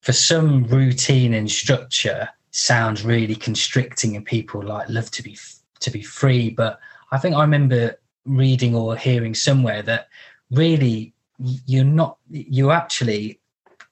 for 0.00 0.12
some 0.12 0.64
routine 0.64 1.34
and 1.34 1.50
structure 1.50 2.28
sounds 2.50 3.04
really 3.04 3.34
constricting, 3.34 4.16
and 4.16 4.24
people 4.24 4.62
like 4.62 4.88
love 4.88 5.10
to 5.12 5.22
be 5.22 5.36
to 5.80 5.90
be 5.90 6.02
free. 6.02 6.50
But 6.50 6.80
I 7.12 7.18
think 7.18 7.34
I 7.36 7.42
remember 7.42 7.98
reading 8.24 8.74
or 8.74 8.96
hearing 8.96 9.34
somewhere 9.34 9.82
that 9.82 10.08
really 10.50 11.14
you're 11.38 11.84
not 11.84 12.18
you 12.30 12.70
actually 12.70 13.40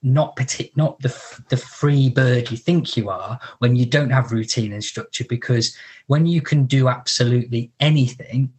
not 0.06 0.36
partic- 0.36 0.76
not 0.76 0.98
the 1.00 1.12
the 1.48 1.56
free 1.56 2.08
bird 2.08 2.48
you 2.48 2.56
think 2.56 2.96
you 2.96 3.10
are 3.10 3.38
when 3.58 3.74
you 3.74 3.84
don't 3.84 4.10
have 4.10 4.30
routine 4.30 4.72
and 4.72 4.84
structure 4.84 5.24
because 5.28 5.76
when 6.06 6.24
you 6.24 6.40
can 6.40 6.64
do 6.64 6.88
absolutely 6.88 7.72
anything 7.80 8.52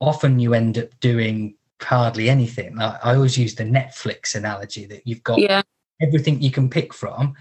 often 0.00 0.38
you 0.38 0.52
end 0.52 0.76
up 0.76 0.88
doing 1.00 1.54
hardly 1.80 2.28
anything 2.28 2.78
i, 2.78 2.98
I 3.02 3.14
always 3.14 3.38
use 3.38 3.54
the 3.54 3.64
netflix 3.64 4.34
analogy 4.34 4.84
that 4.86 5.06
you've 5.06 5.22
got 5.22 5.38
yeah. 5.38 5.62
everything 6.02 6.42
you 6.42 6.50
can 6.50 6.68
pick 6.68 6.92
from 6.92 7.34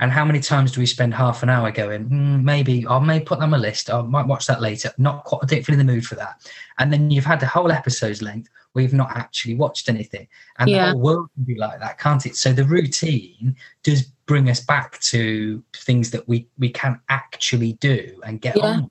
and 0.00 0.12
how 0.12 0.24
many 0.24 0.38
times 0.38 0.72
do 0.72 0.80
we 0.80 0.86
spend 0.86 1.12
half 1.12 1.42
an 1.42 1.50
hour 1.50 1.70
going, 1.72 2.08
mm, 2.08 2.42
maybe 2.42 2.86
I 2.86 2.98
may 3.00 3.18
put 3.18 3.40
on 3.40 3.50
my 3.50 3.56
list. 3.56 3.90
I 3.90 4.00
might 4.02 4.26
watch 4.26 4.46
that 4.46 4.60
later. 4.60 4.92
Not 4.96 5.24
quite, 5.24 5.40
I 5.42 5.46
don't 5.46 5.64
feel 5.64 5.78
in 5.78 5.84
the 5.84 5.92
mood 5.92 6.06
for 6.06 6.14
that. 6.14 6.48
And 6.78 6.92
then 6.92 7.10
you've 7.10 7.24
had 7.24 7.40
the 7.40 7.46
whole 7.46 7.72
episode's 7.72 8.22
length 8.22 8.48
where 8.72 8.84
you've 8.84 8.94
not 8.94 9.10
actually 9.16 9.56
watched 9.56 9.88
anything. 9.88 10.28
And 10.58 10.70
yeah. 10.70 10.86
the 10.86 10.92
whole 10.92 11.00
world 11.00 11.30
can 11.34 11.44
be 11.44 11.56
like 11.56 11.80
that, 11.80 11.98
can't 11.98 12.26
it? 12.26 12.36
So 12.36 12.52
the 12.52 12.64
routine 12.64 13.56
does 13.82 14.02
bring 14.26 14.48
us 14.48 14.60
back 14.60 15.00
to 15.00 15.62
things 15.74 16.12
that 16.12 16.28
we 16.28 16.46
we 16.58 16.70
can 16.70 17.00
actually 17.08 17.72
do 17.74 18.20
and 18.24 18.40
get 18.40 18.56
yeah. 18.56 18.66
on. 18.66 18.88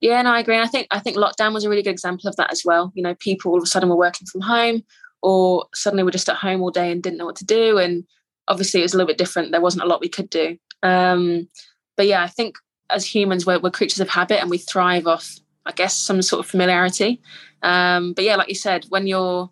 Yeah, 0.00 0.18
and 0.18 0.26
no, 0.26 0.32
I 0.32 0.40
agree. 0.40 0.58
I 0.58 0.66
think 0.66 0.86
I 0.92 1.00
think 1.00 1.16
lockdown 1.16 1.54
was 1.54 1.64
a 1.64 1.68
really 1.68 1.82
good 1.82 1.90
example 1.90 2.28
of 2.28 2.36
that 2.36 2.52
as 2.52 2.62
well. 2.64 2.92
You 2.94 3.02
know, 3.02 3.16
people 3.16 3.50
all 3.50 3.58
of 3.58 3.64
a 3.64 3.66
sudden 3.66 3.88
were 3.88 3.96
working 3.96 4.26
from 4.26 4.42
home 4.42 4.84
or 5.22 5.66
suddenly 5.74 6.04
were 6.04 6.10
just 6.10 6.28
at 6.28 6.36
home 6.36 6.62
all 6.62 6.70
day 6.70 6.92
and 6.92 7.02
didn't 7.02 7.18
know 7.18 7.24
what 7.24 7.36
to 7.36 7.44
do. 7.44 7.78
And 7.78 8.04
obviously 8.48 8.80
it 8.80 8.84
was 8.84 8.94
a 8.94 8.96
little 8.96 9.08
bit 9.08 9.18
different. 9.18 9.50
There 9.50 9.60
wasn't 9.60 9.84
a 9.84 9.86
lot 9.86 10.00
we 10.00 10.08
could 10.08 10.30
do. 10.30 10.58
Um, 10.82 11.48
but 11.96 12.06
yeah, 12.06 12.22
I 12.22 12.28
think 12.28 12.56
as 12.90 13.04
humans, 13.04 13.46
we're, 13.46 13.58
we're, 13.58 13.70
creatures 13.70 14.00
of 14.00 14.08
habit 14.08 14.40
and 14.40 14.50
we 14.50 14.58
thrive 14.58 15.06
off, 15.06 15.38
I 15.64 15.72
guess, 15.72 15.96
some 15.96 16.22
sort 16.22 16.44
of 16.44 16.50
familiarity. 16.50 17.20
Um, 17.62 18.12
but 18.12 18.24
yeah, 18.24 18.36
like 18.36 18.48
you 18.48 18.54
said, 18.54 18.86
when 18.88 19.06
you're, 19.06 19.50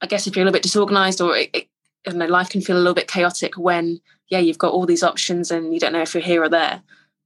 I 0.00 0.06
guess, 0.06 0.26
if 0.26 0.36
you're 0.36 0.42
a 0.42 0.46
little 0.46 0.56
bit 0.56 0.62
disorganized 0.62 1.20
or 1.20 1.36
it, 1.36 1.50
it, 1.52 1.68
I 2.06 2.12
know, 2.12 2.26
life 2.26 2.48
can 2.48 2.60
feel 2.60 2.76
a 2.76 2.78
little 2.78 2.94
bit 2.94 3.08
chaotic 3.08 3.58
when, 3.58 4.00
yeah, 4.28 4.38
you've 4.38 4.58
got 4.58 4.72
all 4.72 4.86
these 4.86 5.02
options 5.02 5.50
and 5.50 5.74
you 5.74 5.80
don't 5.80 5.92
know 5.92 6.02
if 6.02 6.14
you're 6.14 6.22
here 6.22 6.42
or 6.42 6.48
there. 6.48 6.82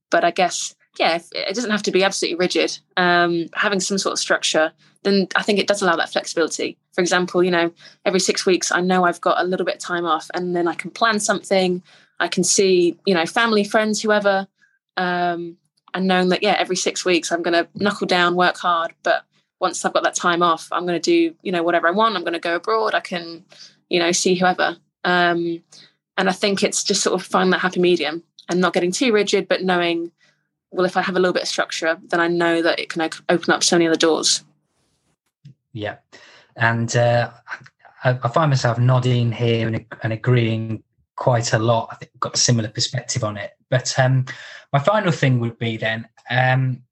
But 0.09 0.23
I 0.23 0.31
guess, 0.31 0.75
yeah, 0.99 1.19
it 1.33 1.55
doesn't 1.55 1.71
have 1.71 1.83
to 1.83 1.91
be 1.91 2.03
absolutely 2.03 2.37
rigid. 2.37 2.77
Um, 2.97 3.47
having 3.53 3.79
some 3.79 3.97
sort 3.97 4.13
of 4.13 4.19
structure, 4.19 4.73
then 5.03 5.27
I 5.35 5.43
think 5.43 5.59
it 5.59 5.67
does 5.67 5.81
allow 5.81 5.95
that 5.95 6.11
flexibility. 6.11 6.77
For 6.93 7.01
example, 7.01 7.43
you 7.43 7.51
know, 7.51 7.71
every 8.05 8.19
six 8.19 8.45
weeks, 8.45 8.71
I 8.71 8.81
know 8.81 9.03
I've 9.03 9.21
got 9.21 9.39
a 9.39 9.43
little 9.43 9.65
bit 9.65 9.75
of 9.75 9.81
time 9.81 10.05
off 10.05 10.29
and 10.33 10.55
then 10.55 10.67
I 10.67 10.75
can 10.75 10.91
plan 10.91 11.19
something. 11.19 11.81
I 12.19 12.27
can 12.27 12.43
see, 12.43 12.97
you 13.05 13.13
know, 13.13 13.25
family, 13.25 13.63
friends, 13.63 14.01
whoever, 14.01 14.47
um, 14.97 15.57
and 15.93 16.07
knowing 16.07 16.29
that, 16.29 16.43
yeah, 16.43 16.55
every 16.57 16.75
six 16.75 17.05
weeks 17.05 17.31
I'm 17.31 17.41
going 17.41 17.53
to 17.53 17.67
knuckle 17.75 18.07
down, 18.07 18.35
work 18.35 18.57
hard. 18.57 18.93
But 19.03 19.25
once 19.59 19.83
I've 19.83 19.93
got 19.93 20.03
that 20.03 20.15
time 20.15 20.41
off, 20.41 20.67
I'm 20.71 20.85
going 20.85 20.99
to 20.99 21.11
do, 21.11 21.35
you 21.41 21.51
know, 21.51 21.63
whatever 21.63 21.87
I 21.87 21.91
want. 21.91 22.15
I'm 22.15 22.23
going 22.23 22.33
to 22.33 22.39
go 22.39 22.55
abroad. 22.55 22.93
I 22.93 22.99
can, 22.99 23.43
you 23.89 23.99
know, 23.99 24.11
see 24.11 24.35
whoever. 24.35 24.77
Um, 25.03 25.63
and 26.17 26.29
I 26.29 26.31
think 26.31 26.63
it's 26.63 26.83
just 26.83 27.01
sort 27.01 27.19
of 27.19 27.25
finding 27.25 27.51
that 27.51 27.59
happy 27.59 27.79
medium 27.79 28.23
and 28.49 28.59
not 28.59 28.73
getting 28.73 28.91
too 28.91 29.11
rigid, 29.13 29.47
but 29.47 29.63
knowing, 29.63 30.11
well, 30.71 30.85
if 30.85 30.97
I 30.97 31.01
have 31.01 31.15
a 31.15 31.19
little 31.19 31.33
bit 31.33 31.43
of 31.43 31.49
structure, 31.49 31.97
then 32.09 32.19
I 32.19 32.27
know 32.27 32.61
that 32.61 32.79
it 32.79 32.89
can 32.89 33.09
open 33.29 33.53
up 33.53 33.63
so 33.63 33.75
many 33.75 33.87
other 33.87 33.97
doors. 33.97 34.43
Yeah. 35.73 35.97
And 36.55 36.95
uh, 36.95 37.31
I, 38.03 38.19
I, 38.23 38.27
find 38.29 38.49
myself 38.51 38.77
nodding 38.77 39.31
here 39.31 39.67
and, 39.67 39.85
and, 40.03 40.13
agreeing 40.13 40.83
quite 41.15 41.53
a 41.53 41.59
lot. 41.59 41.89
I 41.91 41.95
think 41.95 42.11
I've 42.13 42.19
got 42.19 42.35
a 42.35 42.39
similar 42.39 42.69
perspective 42.69 43.23
on 43.23 43.37
it. 43.37 43.51
But 43.69 43.97
um, 43.97 44.25
my 44.71 44.79
final 44.79 45.11
thing 45.11 45.39
would 45.39 45.57
be 45.57 45.77
then, 45.77 46.07
um, 46.29 46.83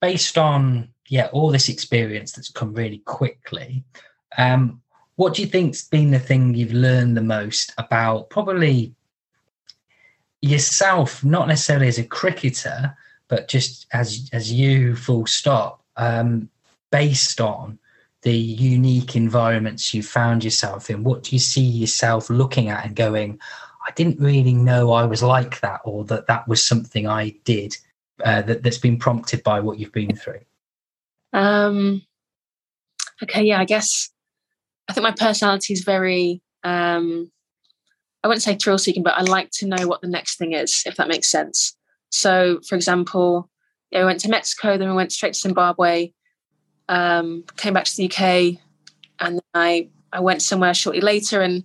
based 0.00 0.36
on 0.36 0.88
yeah, 1.08 1.28
all 1.32 1.50
this 1.50 1.68
experience 1.68 2.32
that's 2.32 2.50
come 2.50 2.72
really 2.74 2.98
quickly. 2.98 3.84
Um, 4.38 4.80
what 5.16 5.34
do 5.34 5.42
you 5.42 5.48
think's 5.48 5.86
been 5.86 6.10
the 6.10 6.18
thing 6.18 6.54
you've 6.54 6.72
learned 6.72 7.16
the 7.16 7.22
most 7.22 7.74
about 7.78 8.30
probably 8.30 8.94
yourself, 10.40 11.22
not 11.22 11.48
necessarily 11.48 11.86
as 11.86 11.98
a 11.98 12.04
cricketer, 12.04 12.96
but 13.28 13.48
just 13.48 13.86
as 13.92 14.28
as 14.32 14.50
you, 14.52 14.96
full 14.96 15.26
stop, 15.26 15.84
um, 15.96 16.48
based 16.90 17.40
on 17.40 17.78
the 18.22 18.34
unique 18.34 19.16
environments 19.16 19.92
you 19.92 20.02
found 20.02 20.44
yourself 20.44 20.90
in? 20.90 21.04
What 21.04 21.24
do 21.24 21.36
you 21.36 21.40
see 21.40 21.62
yourself 21.62 22.30
looking 22.30 22.68
at 22.68 22.84
and 22.84 22.96
going, 22.96 23.40
I 23.86 23.90
didn't 23.92 24.20
really 24.20 24.54
know 24.54 24.92
I 24.92 25.04
was 25.04 25.22
like 25.22 25.60
that, 25.60 25.80
or 25.84 26.04
that 26.04 26.26
that 26.28 26.46
was 26.46 26.64
something 26.64 27.06
I 27.06 27.34
did 27.44 27.76
uh, 28.24 28.42
that, 28.42 28.62
that's 28.62 28.78
been 28.78 28.98
prompted 28.98 29.42
by 29.42 29.60
what 29.60 29.78
you've 29.78 29.92
been 29.92 30.14
through? 30.14 30.40
Um, 31.32 32.02
okay, 33.22 33.42
yeah, 33.42 33.58
I 33.58 33.64
guess 33.64 34.10
I 34.88 34.92
think 34.92 35.02
my 35.04 35.12
personality 35.12 35.72
is 35.72 35.82
very, 35.82 36.42
um, 36.62 37.30
I 38.22 38.28
wouldn't 38.28 38.42
say 38.42 38.54
thrill 38.54 38.78
seeking, 38.78 39.02
but 39.02 39.14
I 39.14 39.22
like 39.22 39.50
to 39.54 39.66
know 39.66 39.88
what 39.88 40.00
the 40.00 40.08
next 40.08 40.36
thing 40.36 40.52
is, 40.52 40.82
if 40.86 40.96
that 40.96 41.08
makes 41.08 41.28
sense. 41.28 41.76
So, 42.10 42.60
for 42.68 42.76
example, 42.76 43.50
yeah, 43.90 44.00
we 44.00 44.06
went 44.06 44.20
to 44.20 44.28
Mexico, 44.28 44.76
then 44.76 44.88
we 44.88 44.94
went 44.94 45.12
straight 45.12 45.34
to 45.34 45.40
Zimbabwe, 45.40 46.12
um, 46.92 47.44
came 47.56 47.72
back 47.72 47.84
to 47.84 47.96
the 47.96 48.04
UK, 48.04 48.60
and 49.18 49.40
I 49.54 49.88
I 50.12 50.20
went 50.20 50.42
somewhere 50.42 50.74
shortly 50.74 51.00
later, 51.00 51.40
and 51.40 51.64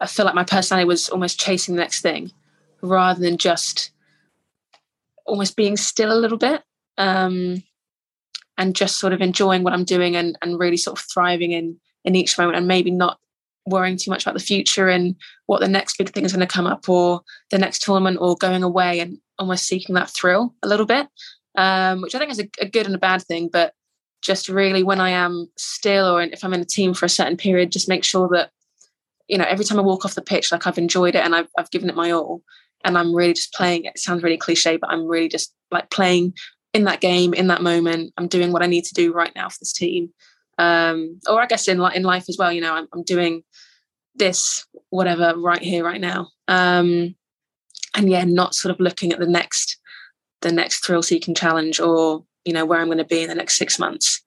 I 0.00 0.06
feel 0.06 0.26
like 0.26 0.34
my 0.34 0.44
personality 0.44 0.86
was 0.86 1.08
almost 1.08 1.40
chasing 1.40 1.74
the 1.74 1.80
next 1.80 2.02
thing, 2.02 2.30
rather 2.82 3.20
than 3.20 3.38
just 3.38 3.90
almost 5.24 5.56
being 5.56 5.76
still 5.76 6.12
a 6.12 6.20
little 6.20 6.38
bit. 6.38 6.62
Um, 6.98 7.62
and 8.58 8.74
just 8.74 8.98
sort 8.98 9.12
of 9.12 9.20
enjoying 9.20 9.62
what 9.62 9.74
I'm 9.74 9.84
doing 9.84 10.16
and, 10.16 10.38
and 10.40 10.58
really 10.58 10.78
sort 10.78 10.98
of 10.98 11.04
thriving 11.04 11.52
in 11.52 11.78
in 12.04 12.14
each 12.14 12.38
moment 12.38 12.56
and 12.56 12.66
maybe 12.66 12.90
not 12.90 13.18
worrying 13.66 13.98
too 13.98 14.10
much 14.10 14.22
about 14.22 14.34
the 14.34 14.40
future 14.40 14.88
and 14.88 15.16
what 15.46 15.60
the 15.60 15.68
next 15.68 15.98
big 15.98 16.10
thing 16.10 16.24
is 16.24 16.32
going 16.32 16.46
to 16.46 16.52
come 16.52 16.66
up 16.66 16.88
or 16.88 17.20
the 17.50 17.58
next 17.58 17.82
tournament 17.82 18.16
or 18.20 18.36
going 18.36 18.62
away 18.62 19.00
and 19.00 19.18
almost 19.38 19.66
seeking 19.66 19.94
that 19.94 20.08
thrill 20.08 20.54
a 20.62 20.68
little 20.68 20.86
bit, 20.86 21.08
um, 21.58 22.00
which 22.00 22.14
I 22.14 22.18
think 22.18 22.30
is 22.30 22.38
a, 22.38 22.48
a, 22.60 22.68
good 22.68 22.86
and 22.86 22.94
a 22.94 22.98
bad 22.98 23.22
thing. 23.22 23.50
But 23.52 23.74
just 24.26 24.48
really 24.48 24.82
when 24.82 25.00
I 25.00 25.10
am 25.10 25.48
still 25.56 26.16
or 26.16 26.22
if 26.22 26.42
I'm 26.42 26.52
in 26.52 26.60
a 26.60 26.66
team 26.66 26.92
for 26.92 27.06
a 27.06 27.10
certain 27.10 27.36
period, 27.36 27.72
just 27.72 27.88
make 27.88 28.04
sure 28.04 28.28
that, 28.32 28.50
you 29.28 29.38
know, 29.38 29.44
every 29.48 29.64
time 29.64 29.78
I 29.78 29.82
walk 29.82 30.04
off 30.04 30.16
the 30.16 30.22
pitch, 30.22 30.50
like 30.50 30.66
I've 30.66 30.78
enjoyed 30.78 31.14
it 31.14 31.24
and 31.24 31.34
I've, 31.34 31.48
I've 31.56 31.70
given 31.70 31.88
it 31.88 31.96
my 31.96 32.10
all 32.10 32.42
and 32.84 32.98
I'm 32.98 33.14
really 33.14 33.34
just 33.34 33.54
playing 33.54 33.84
it. 33.84 33.98
Sounds 33.98 34.22
really 34.22 34.36
cliche, 34.36 34.76
but 34.76 34.90
I'm 34.90 35.06
really 35.06 35.28
just 35.28 35.54
like 35.70 35.90
playing 35.90 36.34
in 36.74 36.84
that 36.84 37.00
game, 37.00 37.32
in 37.32 37.46
that 37.46 37.62
moment. 37.62 38.12
I'm 38.18 38.28
doing 38.28 38.52
what 38.52 38.62
I 38.62 38.66
need 38.66 38.84
to 38.84 38.94
do 38.94 39.12
right 39.12 39.32
now 39.34 39.48
for 39.48 39.58
this 39.60 39.72
team. 39.72 40.10
Um, 40.58 41.20
or 41.28 41.40
I 41.40 41.46
guess 41.46 41.68
in 41.68 41.80
in 41.94 42.02
life 42.02 42.26
as 42.28 42.36
well. 42.38 42.52
You 42.52 42.60
know, 42.60 42.74
I'm, 42.74 42.88
I'm 42.92 43.02
doing 43.02 43.42
this 44.14 44.66
whatever 44.90 45.34
right 45.36 45.62
here, 45.62 45.84
right 45.84 46.00
now. 46.00 46.28
Um, 46.48 47.14
and 47.94 48.10
yeah, 48.10 48.24
not 48.24 48.54
sort 48.54 48.74
of 48.74 48.80
looking 48.80 49.12
at 49.12 49.18
the 49.18 49.26
next 49.26 49.78
the 50.42 50.52
next 50.52 50.84
thrill 50.84 51.02
seeking 51.02 51.34
challenge 51.34 51.80
or 51.80 52.24
you 52.46 52.52
know 52.52 52.64
where 52.64 52.80
I'm 52.80 52.86
going 52.86 52.98
to 52.98 53.04
be 53.04 53.22
in 53.22 53.28
the 53.28 53.34
next 53.34 53.56
six 53.56 53.78
months. 53.78 54.22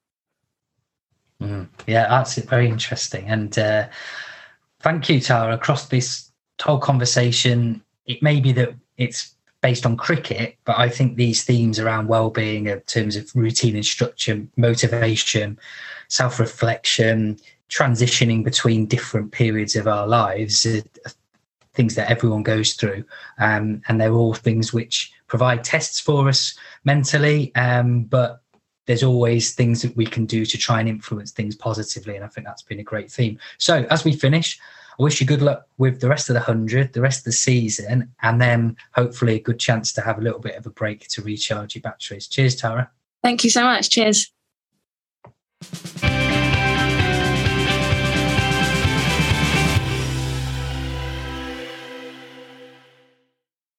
Mm, 1.41 1.67
yeah, 1.87 2.07
that's 2.09 2.35
very 2.35 2.67
interesting. 2.67 3.25
And 3.27 3.57
uh, 3.57 3.87
thank 4.81 5.09
you, 5.09 5.19
Tara. 5.21 5.53
Across 5.55 5.87
this 5.87 6.31
whole 6.61 6.79
conversation, 6.79 7.81
it 8.05 8.21
may 8.21 8.41
be 8.41 8.51
that 8.51 8.73
it's 8.97 9.35
based 9.61 9.85
on 9.85 9.97
cricket, 9.97 10.57
but 10.65 10.77
I 10.77 10.89
think 10.89 11.15
these 11.15 11.43
themes 11.43 11.79
around 11.79 12.07
well-being 12.07 12.67
in 12.67 12.79
terms 12.81 13.15
of 13.15 13.33
routine 13.35 13.75
and 13.75 13.85
structure, 13.85 14.45
motivation, 14.57 15.57
self-reflection, 16.07 17.39
transitioning 17.69 18.43
between 18.43 18.85
different 18.85 19.31
periods 19.31 19.75
of 19.75 19.87
our 19.87 20.07
lives 20.07 20.65
are 20.65 20.81
things 21.73 21.95
that 21.95 22.09
everyone 22.09 22.43
goes 22.43 22.73
through, 22.73 23.03
um, 23.37 23.81
and 23.87 24.01
they're 24.01 24.13
all 24.13 24.33
things 24.33 24.73
which 24.73 25.13
provide 25.29 25.63
tests 25.63 25.99
for 25.99 26.27
us 26.27 26.57
mentally, 26.83 27.55
um, 27.55 28.03
but 28.03 28.41
there's 28.87 29.03
always 29.03 29.53
things 29.53 29.81
that 29.83 29.95
we 29.95 30.05
can 30.05 30.25
do 30.25 30.45
to 30.45 30.57
try 30.57 30.79
and 30.79 30.89
influence 30.89 31.31
things 31.31 31.55
positively, 31.55 32.15
and 32.15 32.25
I 32.25 32.27
think 32.27 32.45
that's 32.47 32.63
been 32.63 32.79
a 32.79 32.83
great 32.83 33.11
theme. 33.11 33.37
So 33.59 33.85
as 33.91 34.03
we 34.03 34.13
finish, 34.13 34.59
I 34.99 35.03
wish 35.03 35.21
you 35.21 35.27
good 35.27 35.41
luck 35.41 35.67
with 35.77 36.01
the 36.01 36.09
rest 36.09 36.29
of 36.29 36.33
the 36.33 36.39
100, 36.39 36.91
the 36.91 37.01
rest 37.01 37.19
of 37.19 37.25
the 37.25 37.31
season, 37.31 38.11
and 38.21 38.41
then 38.41 38.75
hopefully 38.93 39.35
a 39.35 39.39
good 39.39 39.59
chance 39.59 39.93
to 39.93 40.01
have 40.01 40.17
a 40.17 40.21
little 40.21 40.39
bit 40.39 40.55
of 40.55 40.65
a 40.65 40.71
break 40.71 41.07
to 41.09 41.21
recharge 41.21 41.75
your 41.75 41.83
batteries. 41.83 42.27
Cheers, 42.27 42.55
Tara. 42.55 42.89
Thank 43.21 43.43
you 43.43 43.49
so 43.49 43.63
much. 43.63 43.89
Cheers. 43.89 44.31